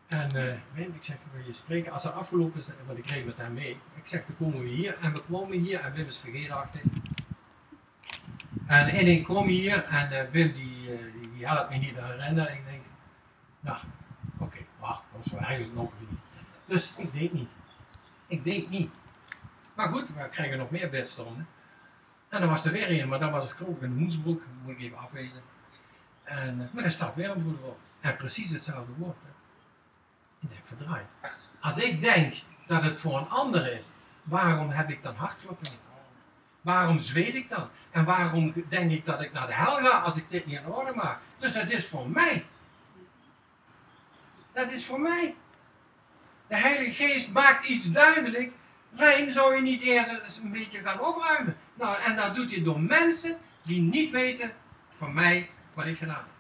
En 0.08 0.36
uh, 0.36 0.86
ik 0.96 1.04
zeg, 1.04 1.16
wil 1.32 1.46
je 1.46 1.54
spreken? 1.54 1.92
Als 1.92 2.04
het 2.04 2.14
afgelopen 2.14 2.60
is, 2.60 2.68
want 2.86 2.98
ik 2.98 3.10
reed 3.10 3.26
met 3.26 3.38
hem 3.38 3.54
mee. 3.54 3.78
Ik 3.96 4.06
zeg, 4.06 4.26
dan 4.26 4.38
komen 4.38 4.60
we 4.60 4.68
hier. 4.68 4.98
En 5.02 5.14
we 5.14 5.22
komen 5.22 5.60
hier 5.60 5.80
en 5.80 5.94
Wim 5.94 6.08
is 6.08 6.18
vergeetachtig. 6.18 6.82
En 8.66 9.08
ik 9.08 9.24
kom 9.24 9.48
hier 9.48 9.86
en 9.86 10.12
uh, 10.12 10.32
Wim 10.32 10.52
die, 10.52 11.00
uh, 11.00 11.14
die 11.36 11.48
helpt 11.48 11.70
me 11.70 11.78
niet 11.78 11.98
aan 11.98 12.12
rennen. 12.12 12.48
En 12.48 12.58
ik 12.58 12.66
denk, 12.66 12.82
nou, 13.60 13.78
Oké, 14.44 14.44
okay, 14.44 14.66
wacht, 14.80 15.04
dat 15.12 15.26
was 15.26 15.40
eigenlijk 15.42 15.76
nog 15.76 15.92
niet. 16.00 16.20
Dus 16.66 16.94
ik 16.98 17.14
deed 17.14 17.34
niet. 17.34 17.52
Ik 18.28 18.44
deed 18.44 18.70
niet. 18.70 18.92
Maar 19.74 19.90
goed, 19.90 20.10
we 20.10 20.30
krijgen 20.30 20.58
nog 20.58 20.70
meer 20.70 20.90
bedstonden. 20.90 21.48
En 22.30 22.40
dan 22.40 22.50
was 22.50 22.66
er 22.66 22.72
weer 22.72 23.02
een, 23.02 23.08
maar 23.08 23.20
dat 23.20 23.32
was 23.32 23.44
het 23.44 23.54
geloof 23.54 23.82
in 23.82 23.98
Hoensbroek, 23.98 24.44
moet 24.64 24.72
ik 24.74 24.80
even 24.80 24.98
afwezen. 24.98 25.42
En, 26.24 26.62
eh, 26.62 26.74
maar 26.74 26.84
daar 26.84 26.92
staat 26.92 27.16
weer 27.16 27.30
een 27.30 27.42
broeder 27.42 27.66
op. 27.66 27.80
En 28.00 28.16
precies 28.16 28.50
hetzelfde 28.50 28.94
woord. 28.98 29.18
Hè. 29.24 29.30
Ik 30.40 30.50
denk, 30.50 30.62
verdraaid. 30.66 31.06
Als 31.62 31.78
ik 31.78 32.02
denk 32.02 32.34
dat 32.68 32.84
het 32.84 33.00
voor 33.00 33.18
een 33.18 33.30
ander 33.30 33.72
is, 33.72 33.92
waarom 34.24 34.70
heb 34.70 34.90
ik 34.90 35.04
dan 35.04 35.16
hartkloppingen? 35.16 35.80
Waarom 36.62 37.00
zweet 37.00 37.36
ik 37.36 37.50
dan? 37.50 37.70
En 37.92 38.06
waarom 38.06 38.54
denk 38.70 38.92
ik 38.92 39.06
dat 39.06 39.22
ik 39.22 39.32
naar 39.32 39.48
de 39.48 39.56
hel 39.56 39.76
ga 39.76 40.00
als 40.00 40.16
ik 40.18 40.30
dit 40.30 40.46
niet 40.46 40.60
in 40.60 40.66
orde 40.66 40.94
maak? 40.96 41.20
Dus 41.38 41.54
het 41.54 41.72
is 41.72 41.88
voor 41.88 42.10
mij. 42.10 42.46
Dat 44.52 44.72
is 44.72 44.86
voor 44.86 45.00
mij. 45.00 45.36
De 46.54 46.60
Heilige 46.60 47.04
Geest 47.04 47.32
maakt 47.32 47.64
iets 47.64 47.92
duidelijk. 47.92 48.52
Rijn 48.96 49.32
zou 49.32 49.56
je 49.56 49.62
niet 49.62 49.82
eerst 49.82 50.40
een 50.44 50.52
beetje 50.52 50.80
gaan 50.80 51.00
opruimen. 51.00 51.58
Nou, 51.74 52.02
en 52.02 52.16
dat 52.16 52.36
doet 52.36 52.52
hij 52.52 52.64
door 52.64 52.82
mensen 52.82 53.38
die 53.62 53.82
niet 53.82 54.12
weten 54.12 54.54
van 54.98 55.14
mij 55.14 55.50
wat 55.74 55.86
ik 55.86 55.98
gedaan 55.98 56.26
heb. 56.26 56.36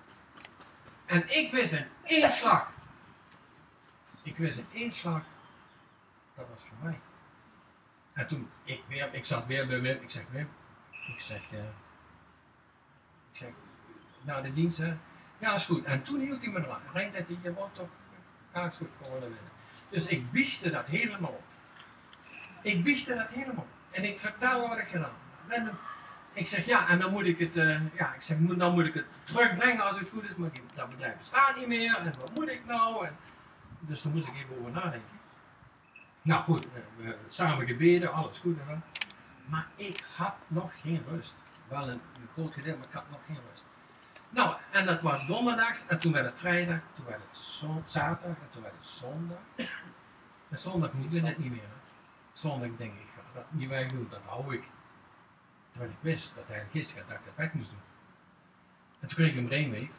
En 1.05 1.39
ik 1.39 1.51
wist 1.51 1.73
in 1.73 1.85
één 2.03 2.29
slag. 2.29 2.71
Ik 4.23 4.37
wist 4.37 4.57
in 4.57 4.67
één 4.73 4.91
slag. 4.91 5.21
Dat 6.35 6.45
was 6.53 6.61
voor 6.61 6.77
mij. 6.81 6.99
En 8.13 8.27
toen, 8.27 8.49
ik, 8.63 8.81
weer, 8.87 9.13
ik 9.13 9.25
zat 9.25 9.45
weer 9.45 9.67
bij 9.67 9.81
Wim. 9.81 10.01
Ik 10.01 10.09
zeg, 10.09 10.23
Wim. 10.29 10.49
Ik 11.07 11.21
zeg, 11.21 11.51
uh, 11.51 11.59
ik 13.31 13.37
zeg, 13.37 13.49
nou 14.21 14.43
de 14.43 14.53
dienst, 14.53 14.77
hè. 14.77 14.95
Ja, 15.39 15.53
is 15.53 15.65
goed. 15.65 15.85
En 15.85 16.03
toen 16.03 16.19
hield 16.19 16.43
hij 16.43 16.51
me 16.51 16.59
eraan. 16.59 16.81
Rijn 16.93 17.11
zei, 17.11 17.25
je 17.41 17.53
wordt 17.53 17.75
toch 17.75 17.89
ga 18.51 18.65
ik 18.65 18.71
zo 18.71 18.85
corona 19.01 19.19
winnen. 19.19 19.52
Dus 19.93 20.05
ik 20.05 20.31
biechte 20.31 20.69
dat 20.69 20.89
helemaal 20.89 21.29
op. 21.29 21.43
Ik 22.61 22.83
biechte 22.83 23.15
dat 23.15 23.29
helemaal 23.29 23.63
op. 23.63 23.95
En 23.95 24.03
ik 24.03 24.19
vertel 24.19 24.67
wat 24.67 24.77
ik 24.77 24.87
gedaan 24.87 25.15
heb. 25.47 25.73
Ik 26.33 26.47
zeg 26.47 26.65
ja, 26.65 26.87
en 26.87 26.99
dan 26.99 27.11
moet 27.11 27.25
ik 27.25 27.39
het, 27.39 27.55
uh, 27.55 27.95
ja, 27.95 28.13
ik 28.13 28.21
zeg, 28.21 28.37
dan 28.37 28.73
moet 28.73 28.85
ik 28.85 28.93
het 28.93 29.05
terugbrengen 29.23 29.85
als 29.85 29.99
het 29.99 30.09
goed 30.09 30.29
is, 30.29 30.35
maar 30.35 30.49
dat 30.75 30.89
bedrijf 30.89 31.17
bestaat 31.17 31.55
niet 31.55 31.67
meer. 31.67 31.97
En 31.97 32.13
wat 32.19 32.33
moet 32.33 32.49
ik 32.49 32.65
nou? 32.65 33.07
Dus 33.79 34.01
daar 34.01 34.11
moest 34.13 34.27
ik 34.27 34.35
even 34.35 34.59
over 34.59 34.71
nadenken. 34.71 35.19
Nou 36.21 36.43
goed, 36.43 36.67
we 36.97 37.03
hebben 37.03 37.25
samen 37.27 37.67
gebeden, 37.67 38.13
alles 38.13 38.39
goed 38.39 38.59
en. 38.59 38.83
Maar 39.45 39.67
ik 39.75 40.03
had 40.15 40.35
nog 40.47 40.71
geen 40.81 41.03
rust. 41.07 41.35
Wel 41.67 41.89
een, 41.89 42.01
een 42.15 42.27
groot 42.33 42.53
gedeelte, 42.53 42.77
maar 42.77 42.87
ik 42.87 42.93
had 42.93 43.09
nog 43.09 43.19
geen 43.25 43.39
rust. 43.49 43.65
Nou, 44.33 44.55
en 44.71 44.85
dat 44.85 45.01
was 45.01 45.27
donderdags, 45.27 45.85
en 45.87 45.99
toen 45.99 46.11
werd 46.11 46.25
het 46.25 46.39
vrijdag, 46.39 46.79
toen 46.95 47.05
werd 47.05 47.21
het 47.29 47.37
zaterdag, 47.85 48.37
en 48.37 48.49
toen 48.51 48.61
werd 48.61 48.73
het 48.77 48.87
zondag. 48.87 49.37
En 50.49 50.57
zondag 50.57 50.91
we 50.91 51.19
het 51.19 51.37
niet 51.37 51.51
meer. 51.51 51.69
Zondag 52.31 52.69
denk 52.77 52.93
ik, 52.93 53.07
ga 53.15 53.21
dat 53.33 53.53
niet 53.53 53.69
weg 53.69 53.91
doen, 53.91 54.07
dat 54.09 54.21
hou 54.25 54.53
ik. 54.53 54.69
Terwijl 55.69 55.91
ik 55.91 55.97
wist 56.01 56.35
dat 56.35 56.47
hij 56.47 56.65
gisteren 56.71 57.07
dat 57.07 57.17
ik 57.17 57.25
het 57.25 57.35
weg 57.35 57.53
moest 57.53 57.69
doen. 57.69 57.79
En 58.99 59.07
toen 59.07 59.17
kreeg 59.17 59.31
ik 59.31 59.37
een 59.37 59.47
brainwave. 59.47 59.89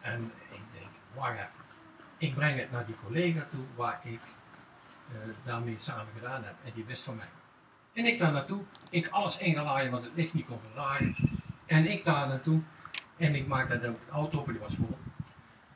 En 0.00 0.32
ik 0.50 0.62
denk, 0.72 0.90
wacht 1.14 1.32
even. 1.32 1.50
Ik 2.18 2.34
breng 2.34 2.58
het 2.58 2.70
naar 2.70 2.86
die 2.86 2.96
collega 3.04 3.46
toe 3.50 3.64
waar 3.74 4.00
ik 4.02 4.20
uh, 5.10 5.18
daarmee 5.44 5.78
samen 5.78 6.12
gedaan 6.14 6.44
heb. 6.44 6.54
En 6.64 6.72
die 6.74 6.84
wist 6.84 7.02
van 7.02 7.16
mij. 7.16 7.28
En 7.92 8.04
ik 8.04 8.18
daar 8.18 8.32
naartoe. 8.32 8.62
Ik 8.90 9.08
alles 9.08 9.38
ingelaaien 9.38 9.90
wat 9.90 10.02
het 10.02 10.12
licht 10.14 10.34
niet 10.34 10.46
kon 10.46 10.60
verdraaien. 10.60 11.16
En 11.66 11.90
ik 11.90 12.04
daar 12.04 12.28
naartoe. 12.28 12.62
En 13.22 13.34
ik 13.34 13.46
maakte 13.46 13.78
de 13.78 13.94
auto 14.10 14.38
op, 14.38 14.46
die 14.46 14.58
was 14.58 14.74
vol. 14.74 14.98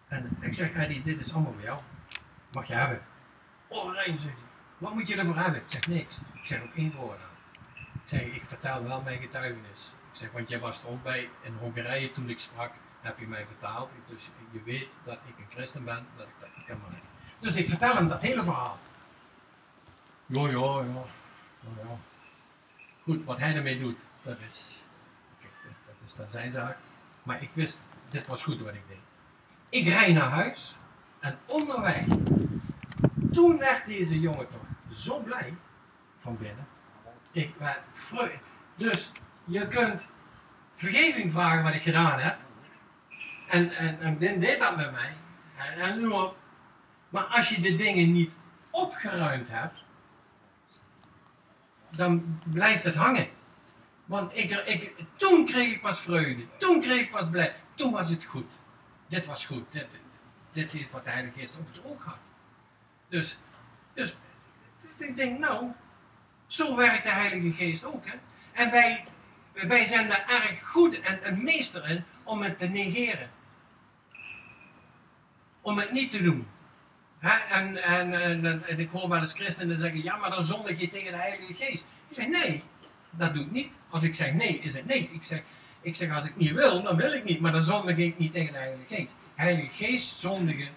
En 0.09 0.37
ik 0.41 0.55
zeg, 0.55 0.73
Eddie, 0.73 1.03
dit 1.03 1.19
is 1.21 1.33
allemaal 1.33 1.53
voor 1.53 1.63
jou. 1.63 1.81
Mag 2.53 2.67
je 2.67 2.75
hebben. 2.75 3.01
Oh, 3.69 3.93
Rijn, 3.93 4.19
zegt 4.19 4.35
hij. 4.35 4.45
Wat 4.79 4.95
moet 4.95 5.09
je 5.09 5.17
ervoor 5.17 5.37
hebben? 5.37 5.61
Ik 5.61 5.71
zeg 5.71 5.87
niks. 5.87 6.21
Ik 6.33 6.47
zeg 6.47 6.63
ook 6.63 6.75
één 6.75 6.95
woord 6.95 7.19
aan. 7.19 7.65
Ik 7.75 8.01
zeg, 8.05 8.21
ik 8.21 8.45
vertel 8.45 8.85
wel 8.85 9.03
mijn 9.03 9.21
getuigenis. 9.21 9.93
Ik 10.11 10.17
zeg, 10.17 10.33
want 10.33 10.49
jij 10.49 10.61
was 10.61 10.83
er 10.83 10.89
ook 10.89 11.03
bij 11.03 11.31
in 11.43 11.57
Hongarije 11.61 12.13
toen 12.13 12.31
ik 12.31 12.39
sprak, 12.39 12.73
heb 13.01 13.19
je 13.19 13.27
mij 13.27 13.47
vertaald. 13.47 13.91
Dus 14.07 14.31
je 14.51 14.63
weet 14.63 14.93
dat 15.05 15.19
ik 15.27 15.39
een 15.39 15.51
christen 15.51 15.85
ben, 15.85 16.07
dat 16.17 16.27
ik 16.27 16.67
dat 16.67 16.77
niet. 16.91 17.01
Dus 17.39 17.57
ik 17.57 17.69
vertel 17.69 17.95
hem 17.95 18.09
dat 18.09 18.23
hele 18.23 18.45
verhaal. 18.45 18.79
Ja, 20.27 20.49
ja, 20.49 20.83
ja. 20.83 21.05
ja, 21.61 21.99
Goed, 23.03 23.25
wat 23.25 23.39
hij 23.39 23.55
ermee 23.55 23.79
doet, 23.79 23.99
dat 24.23 24.39
is, 24.47 24.83
dat 25.87 25.95
is 26.05 26.15
dan 26.17 26.31
zijn 26.31 26.53
zaak. 26.53 26.77
Maar 27.27 27.43
ik 27.43 27.51
wist, 27.53 27.81
dit 28.11 28.27
was 28.27 28.45
goed 28.45 28.61
wat 28.61 28.75
ik 28.75 28.89
deed. 28.89 28.99
Ik 29.69 29.89
rijd 29.89 30.15
naar 30.15 30.29
huis 30.29 30.77
en 31.21 31.39
onderweg, 31.47 32.07
toen 33.31 33.59
werd 33.59 33.87
deze 33.87 34.21
jongen 34.21 34.49
toch 34.49 34.67
zo 34.93 35.19
blij 35.19 35.55
van 36.19 36.37
binnen. 36.37 36.67
Ik 37.33 37.55
werd 37.59 37.81
vreugd. 37.93 38.43
Dus 38.77 39.13
je 39.45 39.69
kunt 39.69 40.11
vergeving 40.75 41.33
vragen 41.33 41.63
wat 41.63 41.75
ik 41.75 41.83
gedaan 41.83 42.19
heb. 42.19 42.39
En, 43.49 43.71
en, 43.71 44.01
en 44.01 44.19
Ben 44.19 44.41
deed 44.41 44.59
dat 44.59 44.77
met 44.77 44.93
mij. 44.93 45.13
En. 45.77 46.09
Maar 47.09 47.25
als 47.25 47.49
je 47.49 47.61
de 47.61 47.75
dingen 47.75 48.13
niet 48.13 48.31
opgeruimd 48.71 49.49
hebt, 49.49 49.85
dan 51.91 52.41
blijft 52.45 52.85
het 52.85 52.95
hangen. 52.95 53.29
Want 54.07 54.37
ik, 54.37 54.51
ik, 54.51 54.93
toen 55.17 55.47
kreeg 55.47 55.73
ik 55.73 55.81
pas 55.81 56.01
vreugde. 56.01 56.47
Toen 56.59 56.81
kreeg 56.81 57.01
ik 57.01 57.11
pas 57.11 57.31
blij. 57.31 57.55
Toen 57.75 57.93
was 57.93 58.11
het 58.11 58.25
goed. 58.25 58.61
Dit 59.09 59.27
was 59.27 59.47
goed. 59.47 59.73
Dit, 59.73 59.99
dit 60.53 60.75
is 60.75 60.91
wat 60.91 61.05
de 61.05 61.11
Heilige 61.11 61.39
Geest 61.39 61.57
op 61.57 61.67
het 61.73 61.85
oog 61.85 62.05
had. 62.05 62.19
Dus, 63.09 63.39
dus 63.95 64.17
ik 64.97 65.17
denk, 65.17 65.39
nou, 65.39 65.71
zo 66.47 66.77
werkt 66.77 67.05
de 67.05 67.11
Heilige 67.11 67.53
Geest 67.53 67.85
ook. 67.85 68.07
Hè? 68.07 68.15
En 68.53 68.71
wij, 68.71 69.05
wij 69.53 69.85
zijn 69.85 70.09
daar 70.09 70.25
erg 70.29 70.71
goed 70.71 71.01
en 71.01 71.19
een 71.23 71.45
meester 71.45 71.89
in 71.89 72.05
om 72.23 72.43
het 72.43 72.59
te 72.59 72.67
negeren. 72.67 73.31
Om 75.61 75.79
het 75.79 75.93
niet 75.93 76.11
te 76.11 76.23
doen. 76.23 76.49
En, 77.21 77.77
en, 77.83 78.13
en, 78.13 78.67
en, 78.67 78.79
ik 78.79 78.91
hoor 78.91 79.09
wel 79.09 79.19
eens 79.19 79.33
christenen 79.33 79.77
zeggen, 79.77 80.03
ja, 80.03 80.17
maar 80.17 80.31
dan 80.31 80.43
zondig 80.43 80.81
je 80.81 80.89
tegen 80.89 81.13
de 81.13 81.19
Heilige 81.19 81.55
Geest. 81.55 81.87
Ik 82.09 82.17
zeg, 82.17 82.27
nee, 82.27 82.63
dat 83.19 83.35
doe 83.35 83.45
ik 83.45 83.51
niet. 83.51 83.75
Als 83.91 84.03
ik 84.03 84.15
zeg 84.15 84.33
nee, 84.33 84.59
is 84.59 84.75
het 84.75 84.87
nee. 84.87 85.11
Ik 85.13 85.23
zeg, 85.23 85.43
ik 85.81 85.95
zeg 85.95 86.15
als 86.15 86.25
ik 86.25 86.37
niet 86.37 86.53
wil, 86.53 86.83
dan 86.83 86.97
wil 86.97 87.13
ik 87.13 87.25
niet. 87.25 87.41
Maar 87.41 87.53
dan 87.53 87.63
zondig 87.63 87.97
ik 87.97 88.19
niet 88.19 88.33
tegen 88.33 88.53
de 88.53 88.59
Heilige 88.59 88.95
Geest. 88.95 89.13
Heilige 89.35 89.85
Geest 89.85 90.19
zondigen, 90.19 90.69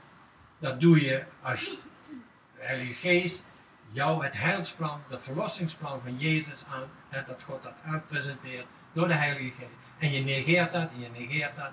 dat 0.60 0.82
doe 0.82 1.02
je 1.02 1.23
als 1.41 1.84
de 2.56 2.65
Heilige 2.65 2.93
Geest 2.93 3.45
jou 3.91 4.23
het 4.23 4.38
heilsplan, 4.38 5.02
het 5.08 5.23
verlossingsplan 5.23 6.02
van 6.02 6.17
Jezus 6.17 6.65
aan, 6.71 6.89
hè, 7.10 7.23
dat 7.25 7.43
God 7.43 7.63
dat 7.63 7.73
aanpresenteert 7.86 8.65
door 8.93 9.08
de 9.08 9.13
Heilige 9.13 9.52
Geest. 9.52 9.71
En 9.97 10.12
je 10.12 10.23
negeert 10.23 10.73
dat, 10.73 10.89
en 10.91 10.99
je 10.99 11.10
negeert 11.10 11.56
dat, 11.56 11.71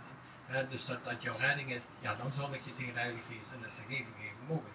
dus 0.70 0.86
dat 0.86 1.04
dat 1.04 1.22
jouw 1.22 1.36
redding 1.36 1.72
is, 1.72 1.82
ja, 2.00 2.14
dan 2.14 2.32
zondig 2.32 2.64
je 2.64 2.72
tegen 2.74 2.94
de 2.94 3.00
Heilige 3.00 3.22
Geest 3.32 3.52
en 3.52 3.58
dat 3.60 3.70
is 3.70 3.76
de 3.76 3.82
geving 3.82 4.14
even 4.20 4.46
mogelijk. 4.48 4.74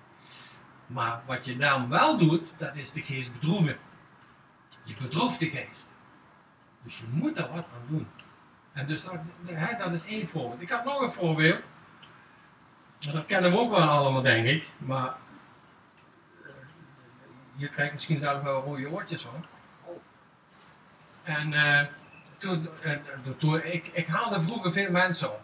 Maar 0.88 1.22
wat 1.26 1.46
je 1.46 1.56
dan 1.56 1.90
wel 1.90 2.18
doet, 2.18 2.54
dat 2.58 2.76
is 2.76 2.92
de 2.92 3.02
geest 3.02 3.34
bedroeven. 3.34 3.78
Je 4.84 4.94
bedroeft 5.02 5.40
de 5.40 5.50
geest. 5.50 5.88
Dus 6.84 6.98
je 6.98 7.04
moet 7.12 7.38
er 7.38 7.50
wat 7.54 7.66
aan 7.74 7.86
doen. 7.88 8.08
En 8.74 8.88
dus 8.88 9.04
dat, 9.04 9.20
dat 9.80 9.92
is 9.92 10.06
één 10.06 10.30
voorbeeld. 10.30 10.62
Ik 10.62 10.70
had 10.70 10.84
nog 10.84 11.02
een 11.02 11.12
voorbeeld. 11.12 11.62
Dat 13.00 13.26
kennen 13.26 13.52
we 13.52 13.58
ook 13.58 13.72
wel 13.72 13.90
allemaal, 13.90 14.22
denk 14.22 14.46
ik. 14.46 14.68
Maar 14.78 15.16
je 17.56 17.70
krijgt 17.70 17.94
misschien 17.94 18.20
zelf 18.20 18.42
wel 18.42 18.62
rode 18.62 18.90
oortjes 18.90 19.24
hoor. 19.24 19.46
En 21.24 21.52
uh, 21.52 21.82
toen, 22.38 22.68
uh, 22.86 22.98
toen 23.38 23.64
ik, 23.64 23.88
ik 23.88 24.08
haalde 24.08 24.42
vroeger 24.42 24.72
veel 24.72 24.92
mensen 24.92 25.32
op. 25.32 25.42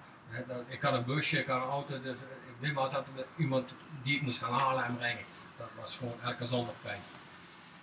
Ik 0.67 0.81
had 0.81 0.93
een 0.93 1.05
busje, 1.05 1.39
ik 1.39 1.47
had 1.47 1.61
een 1.61 1.69
auto, 1.69 1.99
dus 1.99 2.17
ik 2.19 2.55
wist 2.59 2.73
maar 2.73 2.89
dat 2.89 3.07
iemand 3.37 3.73
die 4.03 4.15
ik 4.15 4.21
moest 4.21 4.43
gaan 4.43 4.53
halen 4.53 4.85
en 4.85 4.97
brengen. 4.97 5.23
Dat 5.57 5.67
was 5.79 5.97
gewoon 5.97 6.21
elke 6.23 6.45
zondagprijs. 6.45 7.13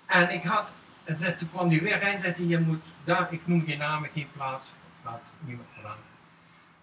En 0.07 0.30
ik 0.30 0.44
had, 0.44 0.72
en 1.04 1.36
toen 1.36 1.50
kwam 1.50 1.68
die 1.68 1.82
weer 1.82 2.00
en 2.00 2.18
zei 2.18 2.48
je 2.48 2.58
moet 2.58 2.82
daar, 3.04 3.32
ik 3.32 3.46
noem 3.46 3.64
geen 3.64 3.78
namen, 3.78 4.10
geen 4.12 4.28
plaats, 4.32 4.72
dat 5.02 5.12
had 5.12 5.20
niemand 5.40 5.68
gedaan. 5.76 5.96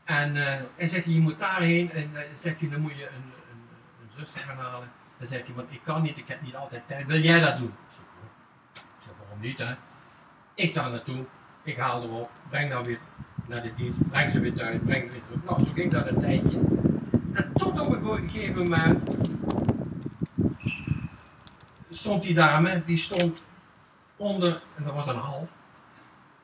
En 0.04 0.36
uh, 0.36 0.44
hij 0.76 0.88
zei 0.88 1.14
je 1.14 1.20
moet 1.20 1.40
daarheen 1.40 1.92
en 1.92 2.10
uh, 2.14 2.20
zegt 2.34 2.60
hij, 2.60 2.70
dan 2.70 2.82
moet 2.82 2.98
je 2.98 3.08
een, 3.08 3.32
een, 3.52 3.64
een 4.02 4.12
zuster 4.18 4.42
gaan 4.42 4.58
halen. 4.58 4.92
Dan 5.18 5.28
zegt 5.28 5.46
hij, 5.46 5.56
want 5.56 5.72
ik 5.72 5.80
kan 5.84 6.02
niet, 6.02 6.18
ik 6.18 6.28
heb 6.28 6.42
niet 6.42 6.56
altijd 6.56 6.88
tijd. 6.88 7.06
Wil 7.06 7.20
jij 7.20 7.40
dat 7.40 7.58
doen? 7.58 7.74
Ik 8.74 8.82
zeg, 9.00 9.14
waarom 9.20 9.40
niet 9.40 9.58
hè? 9.58 9.74
Ik 10.56 10.74
daar 10.74 10.92
naartoe, 10.92 11.26
ik 11.64 11.78
haal 11.78 12.04
erop, 12.04 12.30
breng 12.50 12.70
nou 12.70 12.86
weer 12.86 13.00
naar 13.46 13.62
de 13.62 13.74
dienst, 13.74 14.08
breng 14.08 14.30
ze 14.30 14.40
weer 14.40 14.54
thuis, 14.54 14.80
breng 14.86 15.04
ze 15.06 15.12
weer 15.12 15.22
terug. 15.26 15.44
Nou, 15.44 15.62
zo 15.62 15.72
ging 15.72 15.92
dat 15.92 16.08
een 16.08 16.20
tijdje. 16.20 16.60
En 17.34 17.52
tot 17.54 17.80
op 17.80 18.04
een 18.04 18.30
gegeven 18.30 18.64
moment 18.64 19.10
stond 21.90 22.24
die 22.24 22.34
dame, 22.34 22.84
die 22.86 22.98
stond 22.98 23.42
onder, 24.22 24.62
en 24.76 24.84
dat 24.84 24.94
was 24.94 25.08
een 25.08 25.16
hal, 25.18 25.48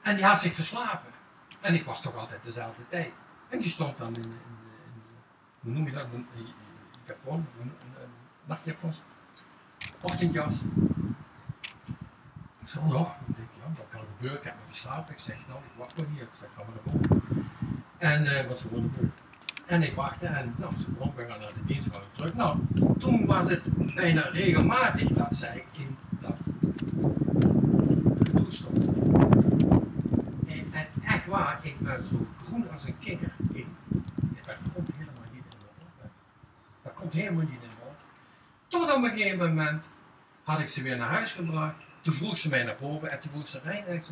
en 0.01 0.15
die 0.15 0.25
had 0.25 0.39
zich 0.39 0.53
verslapen. 0.53 1.11
En 1.61 1.73
ik 1.73 1.85
was 1.85 2.01
toch 2.01 2.15
altijd 2.15 2.43
dezelfde 2.43 2.81
tijd. 2.89 3.13
En 3.49 3.59
die 3.59 3.69
stond 3.69 3.97
dan 3.97 4.15
in, 4.15 4.23
in, 4.23 4.31
hoe 5.59 5.71
noem 5.71 5.85
je 5.85 5.91
dat, 5.91 6.05
in 6.13 6.47
Japon, 7.05 7.47
nachtjapon, 8.45 8.93
ochtendjas. 10.01 10.63
Ik 12.59 12.67
zei, 12.67 12.85
oh 12.85 12.93
ja, 12.93 13.17
ik 13.27 13.35
denk, 13.35 13.49
ja, 13.57 13.73
dat 13.75 13.85
kan 13.89 14.01
gebeuren, 14.15 14.37
ik 14.39 14.43
heb 14.43 14.53
me 14.53 14.65
verslapen. 14.67 15.13
Ik 15.13 15.19
zeg, 15.19 15.35
nou, 15.47 15.59
ik 15.59 15.71
wacht 15.77 15.95
toch 15.95 16.05
hier. 16.13 16.21
Ik 16.21 16.29
zeg, 16.39 16.49
ga 16.55 16.63
maar 16.63 16.73
naar 16.73 16.93
boven. 16.93 17.49
En 17.97 18.25
uh, 18.25 18.47
wat 18.47 18.59
ze 18.59 18.69
wilden 18.69 18.93
doen. 18.97 19.11
En 19.65 19.83
ik 19.83 19.95
wachtte 19.95 20.25
en 20.25 20.55
nou, 20.57 20.73
ze 20.79 20.91
kwam, 20.91 21.13
we 21.15 21.25
gaan 21.25 21.39
naar 21.39 21.53
de 21.53 21.63
dienst, 21.65 21.87
we 21.87 21.99
terug. 22.11 22.33
Nou, 22.33 22.57
toen 22.99 23.25
was 23.25 23.49
het 23.49 23.93
bijna 23.95 24.21
regelmatig 24.21 25.09
dat 25.09 25.33
zij 25.33 25.65
in 25.71 25.97
dat 26.09 26.37
En, 30.71 30.87
echt 31.03 31.25
waar, 31.25 31.59
ik 31.61 31.79
ben 31.79 32.05
zo 32.05 32.27
groen 32.45 32.71
als 32.71 32.83
een 32.85 32.99
kikker. 32.99 33.31
Dat 34.45 34.55
komt 34.73 34.91
helemaal 34.95 35.23
niet 35.31 35.43
in 35.43 35.59
de 35.59 35.65
op. 36.03 36.11
Dat 36.83 36.93
komt 36.93 37.13
helemaal 37.13 37.43
niet 37.43 37.51
in 37.51 37.59
de 37.59 37.75
tot 38.67 38.93
op 38.93 39.03
een 39.03 39.09
gegeven 39.09 39.37
moment 39.37 39.89
had 40.43 40.59
ik 40.59 40.67
ze 40.67 40.81
weer 40.81 40.97
naar 40.97 41.09
huis 41.09 41.31
gebracht. 41.31 41.75
Toen 42.01 42.13
vroeg 42.13 42.37
ze 42.37 42.49
mij 42.49 42.63
naar 42.63 42.77
boven 42.79 43.11
en 43.11 43.19
toen 43.19 43.31
vroeg 43.31 43.47
ze, 43.47 43.59
Rijn, 43.59 44.03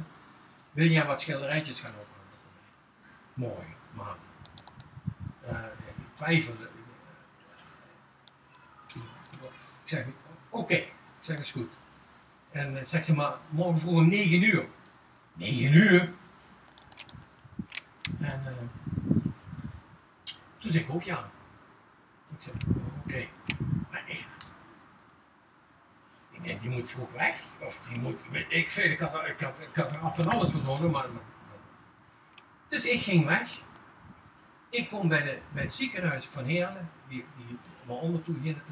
wil 0.71 0.87
jij 0.87 1.05
wat 1.05 1.21
schilderijtjes 1.21 1.79
gaan 1.79 1.91
ophangen? 1.91 2.15
Mooi, 3.33 3.65
maar 3.91 4.15
uh, 5.43 5.65
ik 5.87 5.95
twijfelde. 6.15 6.69
Ik 9.83 9.91
zeg, 9.91 10.05
oké, 10.49 10.73
ik 10.73 10.93
zeg, 11.19 11.39
is 11.39 11.51
goed. 11.51 11.73
En 12.55 12.75
uh, 12.75 12.83
zegt 12.83 13.05
ze, 13.05 13.15
maar 13.15 13.37
morgen 13.49 13.79
vroeg 13.79 13.99
om 13.99 14.09
9 14.09 14.43
uur. 14.43 14.67
9 15.33 15.73
uur? 15.73 16.13
En 18.19 18.43
uh, 18.45 18.51
toen 20.57 20.71
zei 20.71 20.83
ik 20.83 20.89
ook 20.89 21.03
ja. 21.03 21.29
Ik 22.35 22.41
zeg, 22.41 22.53
oké. 23.03 23.27
Maar 23.91 24.03
ik, 24.07 24.27
die 26.61 26.69
moet 26.69 26.89
vroeg 26.89 27.11
weg. 27.11 27.43
Of 27.59 27.79
die 27.79 27.97
moet, 27.97 28.19
weet 28.31 28.45
ik 28.49 28.69
veel, 28.69 28.89
ik 28.89 28.99
had, 28.99 29.27
ik 29.27 29.39
had, 29.39 29.59
ik 29.59 29.75
had 29.75 29.91
er 29.91 29.99
van 30.13 30.29
alles 30.29 30.49
verzonnen. 30.49 30.91
Maar, 30.91 31.07
dus 32.67 32.85
ik 32.85 33.01
ging 33.01 33.25
weg. 33.25 33.61
Ik 34.69 34.89
kom 34.89 35.07
bij, 35.07 35.23
de, 35.23 35.39
bij 35.51 35.61
het 35.61 35.73
ziekenhuis 35.73 36.25
van 36.25 36.43
Heerlen, 36.43 36.89
die, 37.07 37.25
die 37.37 37.57
onder 37.85 38.23
toe 38.23 38.39
hier. 38.39 38.63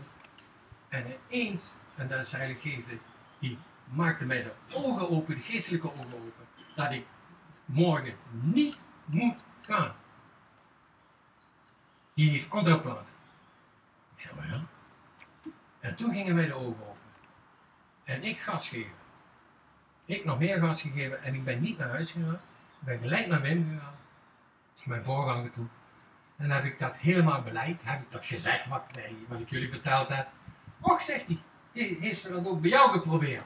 En 0.89 1.05
ineens, 1.29 1.75
en 1.95 2.07
dat 2.07 2.25
is 2.25 2.31
Heilige 2.31 2.69
Geest, 2.69 2.87
die 3.39 3.57
maakte 3.95 4.25
mij 4.25 4.43
de 4.43 4.53
ogen 4.73 5.09
open, 5.09 5.35
de 5.35 5.41
geestelijke 5.41 5.87
ogen 5.87 6.13
open, 6.13 6.45
dat 6.75 6.91
ik 6.91 7.05
morgen 7.65 8.15
niet 8.29 8.77
moet 9.05 9.37
gaan. 9.61 9.95
Die 12.13 12.29
heeft 12.29 12.49
andere 12.49 12.79
plannen. 12.79 13.05
Ik 14.15 14.21
zeg 14.21 14.35
maar 14.35 14.47
ja. 14.47 14.63
En 15.79 15.95
toen 15.95 16.11
gingen 16.11 16.35
mij 16.35 16.47
de 16.47 16.53
ogen 16.53 16.87
open. 16.87 16.97
En 18.03 18.23
ik 18.23 18.39
gas 18.39 18.69
geven. 18.69 18.91
Ik 20.05 20.25
nog 20.25 20.39
meer 20.39 20.59
gas 20.59 20.81
gegeven 20.81 21.23
en 21.23 21.33
ik 21.33 21.43
ben 21.43 21.61
niet 21.61 21.77
naar 21.77 21.89
huis 21.89 22.11
gegaan. 22.11 22.33
Ik 22.79 22.85
ben 22.85 22.99
gelijk 22.99 23.27
naar 23.27 23.41
Wim 23.41 23.69
gegaan. 23.69 23.95
Mijn 24.85 25.03
voorganger 25.03 25.51
toe. 25.51 25.65
En 26.35 26.51
heb 26.51 26.63
ik 26.63 26.79
dat 26.79 26.97
helemaal 26.97 27.41
beleid, 27.41 27.83
heb 27.85 28.01
ik 28.01 28.11
dat 28.11 28.25
gezegd 28.25 28.67
wat, 28.67 28.83
wat 29.27 29.39
ik 29.39 29.49
jullie 29.49 29.69
verteld 29.69 30.09
heb. 30.09 30.27
Och, 30.79 31.01
zegt 31.01 31.27
hij, 31.27 31.41
heeft 31.99 32.21
ze 32.21 32.29
dat 32.29 32.45
ook 32.45 32.61
bij 32.61 32.69
jou 32.69 32.91
geprobeerd? 32.91 33.43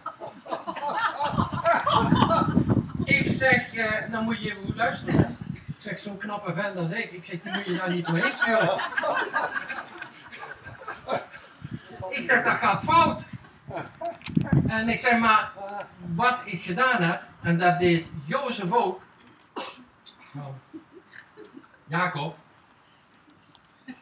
ik 3.20 3.28
zeg, 3.28 3.74
uh, 3.74 4.12
dan 4.12 4.24
moet 4.24 4.42
je 4.42 4.52
even 4.52 4.64
goed 4.66 4.76
luisteren. 4.76 5.38
Ik 5.54 5.76
zeg, 5.78 6.00
zo'n 6.00 6.18
knappe 6.18 6.54
vent 6.54 6.78
als 6.78 6.92
ik, 6.92 7.12
ik 7.12 7.26
zeg, 7.26 7.42
die 7.42 7.52
moet 7.52 7.66
je 7.66 7.78
daar 7.78 7.90
niet 7.90 8.08
heen 8.08 8.32
sturen. 8.32 8.82
ik 12.10 12.26
zeg, 12.26 12.44
dat 12.44 12.58
gaat 12.58 12.84
fout. 12.84 13.22
En 14.68 14.90
ik 14.90 15.00
zeg, 15.00 15.20
maar 15.20 15.52
wat 16.16 16.38
ik 16.46 16.62
gedaan 16.62 17.02
heb, 17.02 17.22
en 17.42 17.58
dat 17.58 17.80
deed 17.80 18.06
Jozef 18.26 18.74
ook, 18.74 19.02
Jacob, 21.88 22.38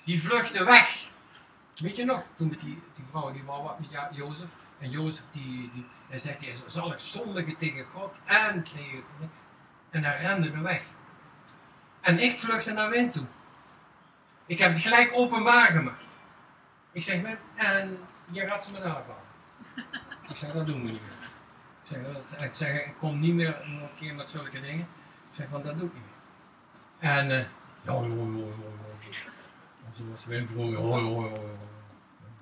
die 0.03 0.21
vluchtte 0.21 0.63
weg. 0.63 1.08
Weet 1.77 1.95
je 1.95 2.05
nog, 2.05 2.23
toen 2.36 2.49
met 2.49 2.60
die, 2.60 2.81
die 2.95 3.05
vrouw, 3.10 3.31
die 3.31 3.43
wou 3.43 3.63
wat 3.63 3.79
met 3.79 3.89
Jozef. 4.12 4.47
En 4.79 4.89
Jozef 4.89 5.23
die, 5.31 5.71
die 5.73 5.86
hij 6.10 6.20
zegt, 6.20 6.46
hij 6.46 6.56
zal 6.65 6.91
ik 6.91 7.00
zondigen 7.00 7.58
tegen 7.58 7.86
God 7.86 8.13
en 8.26 8.63
tegen... 8.63 9.04
En 9.89 10.04
hij 10.04 10.18
rende 10.18 10.52
me 10.52 10.62
weg. 10.62 10.82
En 12.02 12.20
ik 12.20 12.39
vluchtte 12.39 12.72
naar 12.72 12.89
wind 12.89 13.13
toe. 13.13 13.26
Ik 14.46 14.60
heb 14.60 14.72
het 14.72 14.82
gelijk 14.82 15.12
openbaar 15.13 15.72
gemaakt. 15.72 16.04
Ik 16.91 17.04
zeg, 17.04 17.22
en 17.56 18.00
je 18.32 18.48
gaat 18.48 18.63
ze 18.63 18.72
me 18.72 18.80
halen. 18.80 19.06
Ik 20.30 20.36
zeg, 20.38 20.54
dat 20.54 20.65
doen 20.65 20.86
we 20.86 20.91
niet 20.91 21.02
meer. 21.02 21.30
Ik 21.84 21.89
zeg, 21.89 22.02
dat, 22.04 22.41
ik, 22.41 22.56
zeg, 22.56 22.86
ik 22.86 22.94
kom 23.00 23.20
niet 23.20 23.34
meer 23.34 23.62
nog 23.68 23.82
een 23.82 23.96
keer 23.96 24.15
met 24.15 24.30
zulke 24.30 24.62
dingen. 24.62 24.88
Ik 25.30 25.36
zeg, 25.36 25.48
van 25.50 25.63
dat 25.63 25.78
doe 25.78 25.88
ik 25.88 25.94
niet 25.94 26.04
meer. 26.04 27.12
En, 27.12 27.26
uh, 27.26 27.38
ja, 27.82 28.02
ja, 29.82 29.91
zoals 29.94 30.26
Wim 30.26 30.48
vroeger, 30.48 30.78
hoi, 30.78 31.04
hoi, 31.04 31.30
hoi, 31.30 31.41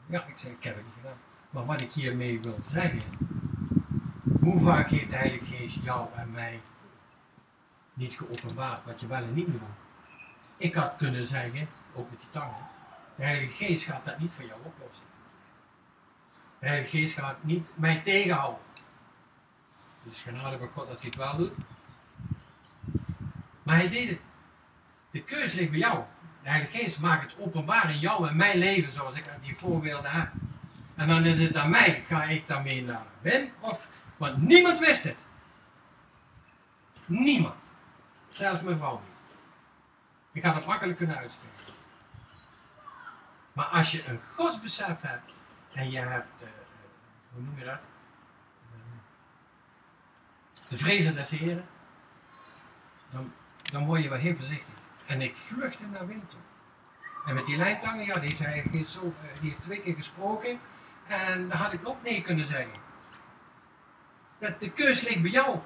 Ja, 0.05 0.25
ik 0.25 0.37
zeg, 0.37 0.51
ik 0.51 0.63
heb 0.63 0.75
het 0.75 0.85
niet 0.85 0.93
gedaan. 1.01 1.17
Maar 1.49 1.65
wat 1.65 1.81
ik 1.81 1.91
hiermee 1.91 2.41
wil 2.41 2.57
zeggen, 2.61 3.01
hoe 4.43 4.61
vaak 4.61 4.89
heeft 4.89 5.09
de 5.09 5.15
Heilige 5.15 5.55
Geest 5.55 5.79
jou 5.83 6.07
en 6.15 6.31
mij 6.31 6.61
niet 7.93 8.13
geopenbaard 8.13 8.85
wat 8.85 9.01
je 9.01 9.07
wel 9.07 9.23
en 9.23 9.33
niet 9.33 9.47
moet 9.47 9.59
doen? 9.59 9.75
Ik 10.57 10.75
had 10.75 10.95
kunnen 10.97 11.27
zeggen, 11.27 11.67
ook 11.93 12.09
met 12.09 12.19
die 12.19 12.29
tangen, 12.31 12.67
de 13.15 13.23
Heilige 13.23 13.65
Geest 13.65 13.83
gaat 13.83 14.05
dat 14.05 14.19
niet 14.19 14.31
voor 14.31 14.45
jou 14.45 14.59
oplossen. 14.63 15.05
De 16.59 16.67
Heilige 16.67 16.97
Geest 16.97 17.17
gaat 17.19 17.43
niet 17.43 17.71
mij 17.75 18.01
tegenhouden. 18.03 18.61
Dus 20.03 20.21
genade 20.21 20.57
van 20.57 20.69
God 20.73 20.89
als 20.89 21.01
hij 21.01 21.09
het 21.09 21.17
wel 21.17 21.37
doet. 21.37 21.53
Maar 23.63 23.75
hij 23.75 23.89
deed 23.89 24.09
het. 24.09 24.19
De 25.11 25.23
keus 25.23 25.53
ligt 25.53 25.69
bij 25.69 25.79
jou. 25.79 26.03
De 26.43 26.49
Heilige 26.49 26.77
Geest 26.77 26.99
maakt 26.99 27.31
het 27.31 27.39
openbaar 27.39 27.91
in 27.91 27.99
jou 27.99 28.27
en 28.27 28.35
mijn 28.35 28.57
leven 28.57 28.93
zoals 28.93 29.15
ik 29.15 29.25
die 29.41 29.57
voorbeelden 29.57 30.11
heb. 30.11 30.29
En 30.95 31.07
dan 31.07 31.25
is 31.25 31.41
het 31.41 31.55
aan 31.55 31.69
mij, 31.69 32.03
ga 32.07 32.23
ik 32.23 32.47
daarmee 32.47 32.83
naar 32.83 33.05
Wim 33.21 33.51
of, 33.59 33.87
want 34.23 34.41
niemand 34.41 34.79
wist 34.79 35.03
het. 35.03 35.27
Niemand. 37.05 37.55
Zelfs 38.29 38.61
mijn 38.61 38.77
vrouw 38.77 39.01
niet. 39.07 39.19
Ik 40.31 40.43
had 40.43 40.55
het 40.55 40.65
makkelijk 40.65 40.97
kunnen 40.97 41.17
uitspreken. 41.17 41.73
Maar 43.53 43.65
als 43.65 43.91
je 43.91 44.07
een 44.07 44.19
godsbesef 44.35 45.01
hebt 45.01 45.33
en 45.73 45.91
je 45.91 45.99
hebt, 45.99 46.41
uh, 46.41 46.47
hoe 47.33 47.41
noem 47.41 47.57
je 47.57 47.65
dat? 47.65 47.79
de 50.67 50.77
vrezen 50.77 51.15
des 51.15 51.29
Heren, 51.29 51.65
dan, 53.11 53.33
dan 53.63 53.85
word 53.85 54.03
je 54.03 54.09
wel 54.09 54.17
heel 54.17 54.35
voorzichtig. 54.35 54.73
En 55.05 55.21
ik 55.21 55.35
vluchtte 55.35 55.85
naar 55.85 56.07
winter. 56.07 56.39
En 57.25 57.35
met 57.35 57.45
die 57.45 57.57
lijntangen, 57.57 58.05
ja, 58.05 58.19
die 58.19 58.29
heeft 58.29 58.39
hij 58.39 58.63
eh, 58.71 59.41
die 59.41 59.59
twee 59.59 59.81
keer 59.81 59.95
gesproken. 59.95 60.59
En 61.07 61.49
dan 61.49 61.57
had 61.57 61.73
ik 61.73 61.87
ook 61.87 62.03
nee 62.03 62.21
kunnen 62.21 62.45
zeggen. 62.45 62.82
Dat 64.43 64.59
de 64.59 64.71
keus 64.71 65.01
ligt 65.01 65.21
bij 65.21 65.31
jou. 65.31 65.59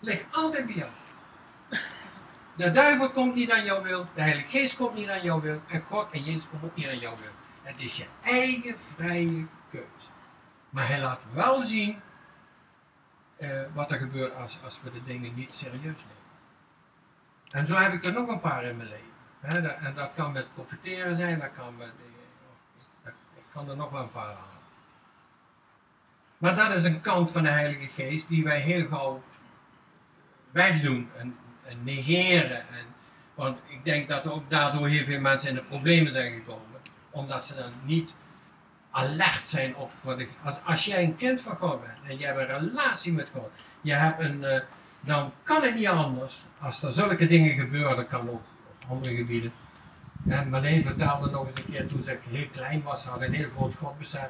Ligt 0.00 0.24
altijd 0.32 0.66
bij 0.66 0.74
jou. 0.74 0.90
De 2.56 2.70
duivel 2.70 3.10
komt 3.10 3.34
niet 3.34 3.52
aan 3.52 3.64
jouw 3.64 3.82
wil, 3.82 4.06
de 4.14 4.22
Heilige 4.22 4.48
Geest 4.48 4.76
komt 4.76 4.94
niet 4.94 5.08
aan 5.08 5.22
jouw 5.22 5.40
wil, 5.40 5.62
en 5.68 5.82
God 5.82 6.10
en 6.10 6.24
Jezus 6.24 6.48
komt 6.48 6.64
ook 6.64 6.76
niet 6.76 6.86
aan 6.86 6.98
jouw 6.98 7.16
wil. 7.16 7.30
Het 7.62 7.74
is 7.78 7.96
je 7.96 8.06
eigen 8.22 8.80
vrije 8.80 9.46
keus. 9.70 10.10
Maar 10.70 10.88
hij 10.88 11.00
laat 11.00 11.24
wel 11.32 11.60
zien 11.60 12.00
uh, 13.38 13.62
wat 13.74 13.92
er 13.92 13.98
gebeurt 13.98 14.36
als, 14.36 14.58
als 14.64 14.82
we 14.82 14.92
de 14.92 15.04
dingen 15.04 15.34
niet 15.34 15.54
serieus 15.54 15.82
nemen. 15.82 16.28
En 17.50 17.66
zo 17.66 17.74
heb 17.74 17.92
ik 17.92 18.04
er 18.04 18.12
nog 18.12 18.28
een 18.28 18.40
paar 18.40 18.64
in 18.64 18.76
mijn 18.76 18.88
leven. 18.88 19.80
en 19.80 19.94
dat 19.94 20.12
kan 20.12 20.32
met 20.32 20.54
profiteren 20.54 21.14
zijn, 21.14 21.38
dat 21.38 21.52
kan 21.52 21.76
met, 21.76 21.92
ik 23.34 23.44
kan 23.50 23.68
er 23.68 23.76
nog 23.76 23.90
wel 23.90 24.02
een 24.02 24.10
paar 24.10 24.34
halen. 24.34 24.47
Maar 26.38 26.56
dat 26.56 26.72
is 26.72 26.84
een 26.84 27.00
kant 27.00 27.30
van 27.30 27.42
de 27.42 27.48
Heilige 27.48 27.88
Geest 27.94 28.28
die 28.28 28.44
wij 28.44 28.60
heel 28.60 28.86
gauw 28.86 29.22
wegdoen 30.50 31.08
en, 31.16 31.36
en 31.64 31.84
negeren. 31.84 32.58
En, 32.58 32.86
want 33.34 33.58
ik 33.66 33.84
denk 33.84 34.08
dat 34.08 34.28
ook 34.28 34.50
daardoor 34.50 34.88
heel 34.88 35.04
veel 35.04 35.20
mensen 35.20 35.48
in 35.48 35.54
de 35.54 35.62
problemen 35.62 36.12
zijn 36.12 36.32
gekomen. 36.32 36.80
Omdat 37.10 37.44
ze 37.44 37.54
dan 37.54 37.72
niet 37.84 38.14
alert 38.90 39.46
zijn 39.46 39.76
op 39.76 39.92
ik. 40.18 40.28
Als, 40.44 40.60
als 40.64 40.84
jij 40.84 41.04
een 41.04 41.16
kind 41.16 41.40
van 41.40 41.56
God 41.56 41.80
bent 41.80 41.98
en 42.04 42.18
je 42.18 42.26
hebt 42.26 42.38
een 42.38 42.58
relatie 42.58 43.12
met 43.12 43.28
God, 43.32 43.50
je 43.80 43.92
hebt 43.92 44.20
een, 44.20 44.40
uh, 44.42 44.60
dan 45.00 45.32
kan 45.42 45.62
het 45.62 45.74
niet 45.74 45.86
anders. 45.86 46.44
Als 46.60 46.82
er 46.82 46.92
zulke 46.92 47.26
dingen 47.26 47.58
gebeuren, 47.58 48.06
kan 48.06 48.30
ook 48.30 48.42
op 48.68 48.88
andere 48.88 49.14
gebieden. 49.14 49.52
En 50.26 50.48
Marleen 50.48 50.84
vertelde 50.84 51.30
nog 51.30 51.46
eens 51.46 51.58
een 51.58 51.70
keer 51.70 51.86
toen 51.86 52.02
ze 52.02 52.18
heel 52.28 52.48
klein 52.52 52.82
was, 52.82 53.04
had 53.04 53.20
een 53.20 53.32
heel 53.32 53.50
groot 53.50 53.74
godbesef. 53.74 54.28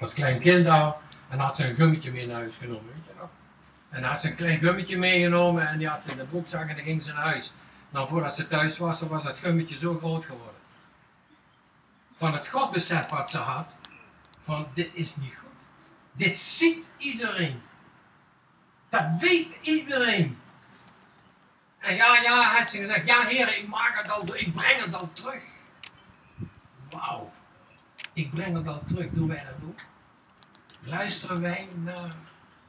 Als 0.00 0.12
klein 0.12 0.38
kind 0.38 0.68
al, 0.68 1.00
en 1.28 1.38
had 1.38 1.56
ze 1.56 1.68
een 1.68 1.76
gummetje 1.76 2.12
mee 2.12 2.26
naar 2.26 2.36
huis 2.36 2.56
genomen, 2.56 2.92
weet 2.94 3.04
je 3.06 3.12
nog? 3.20 3.28
En 3.88 4.02
had 4.02 4.20
ze 4.20 4.28
een 4.28 4.34
klein 4.34 4.58
gummetje 4.58 4.98
meegenomen 4.98 5.68
en 5.68 5.78
die 5.78 5.88
had 5.88 6.02
ze 6.02 6.10
in 6.10 6.16
de 6.16 6.24
broekzak 6.24 6.68
en 6.68 6.76
ging 6.76 7.02
ze 7.02 7.12
naar 7.12 7.22
huis. 7.22 7.52
Nou, 7.90 8.08
voordat 8.08 8.34
ze 8.34 8.46
thuis 8.46 8.78
was, 8.78 9.00
was 9.00 9.24
dat 9.24 9.38
gummetje 9.38 9.76
zo 9.76 9.98
groot 9.98 10.24
geworden. 10.24 10.54
Van 12.16 12.32
het 12.32 12.48
godbesef 12.48 13.08
wat 13.08 13.30
ze 13.30 13.38
had, 13.38 13.76
van 14.38 14.66
dit 14.74 14.90
is 14.92 15.16
niet 15.16 15.34
goed. 15.34 15.50
Dit 16.12 16.38
ziet 16.38 16.88
iedereen. 16.96 17.62
Dat 18.88 19.04
weet 19.18 19.56
iedereen. 19.60 20.38
En 21.78 21.94
ja, 21.94 22.16
ja, 22.16 22.42
had 22.42 22.68
ze 22.68 22.78
gezegd, 22.78 23.06
ja 23.06 23.22
heer, 23.22 23.56
ik 23.56 23.68
maak 23.68 23.98
het 24.02 24.10
al, 24.10 24.34
ik 24.34 24.52
breng 24.52 24.84
het 24.84 24.94
al 24.94 25.10
terug. 25.12 25.42
Wauw. 26.90 27.30
Ik 28.16 28.30
breng 28.30 28.56
het 28.56 28.68
al 28.68 28.82
terug. 28.86 29.10
Doen 29.10 29.28
wij 29.28 29.44
dat 29.44 29.68
ook? 29.68 29.78
Luisteren 30.80 31.40
wij 31.40 31.68
naar 31.84 32.14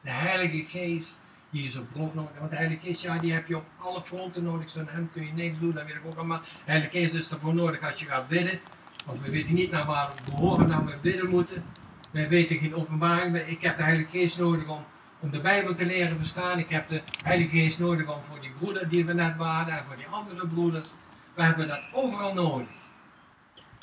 de 0.01 0.11
Heilige 0.11 0.63
Geest 0.65 1.19
die 1.49 1.65
is 1.65 1.75
op 1.75 1.91
brood 1.91 2.13
nodig 2.13 2.31
Want 2.39 2.49
de 2.49 2.57
Heilige 2.57 2.87
Geest, 2.87 3.01
ja, 3.01 3.17
die 3.17 3.33
heb 3.33 3.47
je 3.47 3.57
op 3.57 3.65
alle 3.77 4.03
fronten 4.03 4.43
nodig. 4.43 4.69
Zonder 4.69 4.93
hem 4.93 5.09
kun 5.11 5.25
je 5.25 5.33
niks 5.33 5.59
doen, 5.59 5.71
dat 5.71 5.85
weet 5.85 5.95
ik 5.95 6.05
ook 6.05 6.17
allemaal. 6.17 6.39
De 6.39 6.71
Heilige 6.71 6.97
Geest 6.97 7.13
is 7.13 7.31
ervoor 7.31 7.53
nodig 7.53 7.81
als 7.81 7.99
je 7.99 8.05
gaat 8.05 8.27
bidden. 8.27 8.59
Want 9.05 9.21
we 9.21 9.29
weten 9.29 9.53
niet 9.53 9.71
naar 9.71 9.85
waar 9.85 10.11
we 10.15 10.31
behoren, 10.31 10.67
naar 10.67 10.85
we 10.85 10.97
bidden 11.01 11.29
moeten. 11.29 11.63
Wij 12.11 12.29
weten 12.29 12.57
geen 12.57 12.75
openbaring. 12.75 13.37
Ik 13.37 13.61
heb 13.61 13.77
de 13.77 13.83
Heilige 13.83 14.17
Geest 14.17 14.39
nodig 14.39 14.67
om 14.67 14.85
om 15.19 15.31
de 15.31 15.41
Bijbel 15.41 15.75
te 15.75 15.85
leren 15.85 16.17
verstaan. 16.17 16.59
Ik 16.59 16.69
heb 16.69 16.89
de 16.89 17.01
Heilige 17.23 17.57
Geest 17.57 17.79
nodig 17.79 18.15
om 18.15 18.23
voor 18.23 18.41
die 18.41 18.51
broeder 18.51 18.89
die 18.89 19.05
we 19.05 19.13
net 19.13 19.35
waren 19.35 19.77
en 19.77 19.85
voor 19.85 19.95
die 19.97 20.07
andere 20.07 20.47
broeders. 20.47 20.89
We 21.33 21.43
hebben 21.43 21.67
dat 21.67 21.81
overal 21.91 22.33
nodig. 22.33 22.67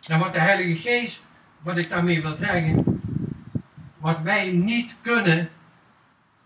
En 0.07 0.18
wat 0.18 0.33
de 0.33 0.40
Heilige 0.40 0.88
Geest, 0.88 1.27
wat 1.64 1.77
ik 1.77 1.88
daarmee 1.88 2.22
wil 2.22 2.37
zeggen, 2.37 3.00
wat 3.98 4.20
wij 4.20 4.50
niet 4.50 4.96
kunnen, 5.00 5.48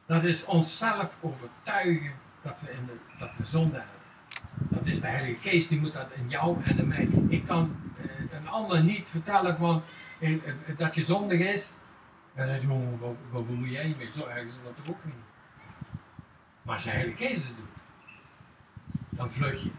dat 0.06 0.24
is 0.24 0.44
onszelf 0.44 1.16
overtuigen 1.20 2.12
dat 2.42 2.60
we, 2.60 2.70
in 2.70 2.90
dat 3.18 3.30
we 3.36 3.44
zonde 3.44 3.76
hebben. 3.76 3.96
Dat 4.68 4.86
is 4.86 5.00
de 5.00 5.06
Heilige 5.06 5.48
Geest, 5.48 5.68
die 5.68 5.80
moet 5.80 5.92
dat 5.92 6.08
in 6.14 6.28
jou 6.28 6.62
en 6.64 6.78
in 6.78 6.88
mij. 6.88 7.08
Ik 7.28 7.44
kan 7.44 7.76
eh, 8.02 8.38
een 8.38 8.48
ander 8.48 8.82
niet 8.82 9.10
vertellen 9.10 9.56
van, 9.56 9.82
eh, 10.20 10.32
dat 10.76 10.94
je 10.94 11.02
zondig 11.02 11.40
is, 11.40 11.72
En 12.34 12.46
zei, 12.46 12.60
jongen, 12.60 12.98
wat, 12.98 13.14
wat 13.30 13.46
bemoei 13.46 13.70
jij 13.70 13.88
je 13.88 13.94
mee? 13.96 14.12
Zo 14.12 14.26
erg 14.26 14.46
is 14.46 14.54
dat 14.64 14.76
toch 14.76 14.94
ook 14.94 15.04
niet. 15.04 15.14
Maar 16.62 16.74
als 16.74 16.84
de 16.84 16.90
Heilige 16.90 17.26
Geest 17.26 17.48
het 17.48 17.56
doet, 17.56 17.66
dan 19.10 19.32
vlug 19.32 19.62
je. 19.62 19.70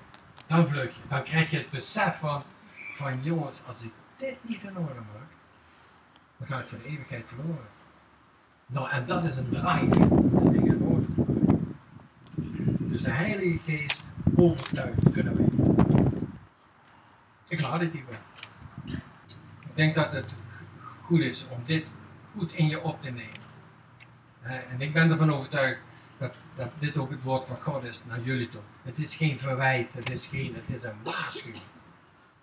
Dan 0.47 0.67
vlug 0.67 0.95
je. 0.95 1.02
Dan 1.08 1.23
krijg 1.23 1.52
je 1.52 1.58
het 1.58 1.69
besef 1.69 2.19
van, 2.19 2.43
van 2.95 3.23
jongens, 3.23 3.62
als 3.67 3.82
ik 3.82 3.91
dit 4.19 4.36
niet 4.41 4.62
in 4.63 4.77
orde 4.77 4.93
maak, 4.93 5.29
dan 6.38 6.47
ga 6.47 6.60
ik 6.60 6.67
voor 6.67 6.77
de 6.77 6.86
eeuwigheid 6.86 7.27
verloren. 7.27 7.67
Nou, 8.65 8.89
en 8.89 9.05
dat 9.05 9.23
is 9.23 9.38
een 9.38 9.49
drive. 9.49 10.08
Dus 12.77 13.01
de 13.01 13.12
Heilige 13.12 13.60
Geest 13.65 14.03
overtuigt 14.36 15.12
kunnen 15.12 15.36
wij. 15.38 15.47
Ik 17.47 17.62
laat 17.62 17.82
het 17.82 17.93
hierbij. 17.93 18.17
Ik 19.60 19.75
denk 19.75 19.95
dat 19.95 20.13
het 20.13 20.36
goed 21.01 21.19
is 21.19 21.47
om 21.49 21.60
dit 21.65 21.91
goed 22.38 22.51
in 22.51 22.67
je 22.67 22.82
op 22.82 23.01
te 23.01 23.10
nemen. 23.10 23.47
En 24.41 24.82
ik 24.82 24.93
ben 24.93 25.12
ervan 25.12 25.34
overtuigd 25.34 25.79
dat, 26.17 26.36
dat 26.55 26.69
dit 26.79 26.97
ook 26.97 27.10
het 27.10 27.23
woord 27.23 27.45
van 27.45 27.62
God 27.62 27.84
is 27.84 28.05
naar 28.05 28.21
jullie 28.21 28.49
toe. 28.49 28.62
Het 28.84 28.97
is 28.97 29.15
geen 29.15 29.39
verwijt, 29.39 29.93
het 29.93 30.10
is 30.10 30.25
geen, 30.25 30.55
het 30.55 30.69
is 30.69 30.84
een 30.84 31.03
waarschuwing. 31.03 31.63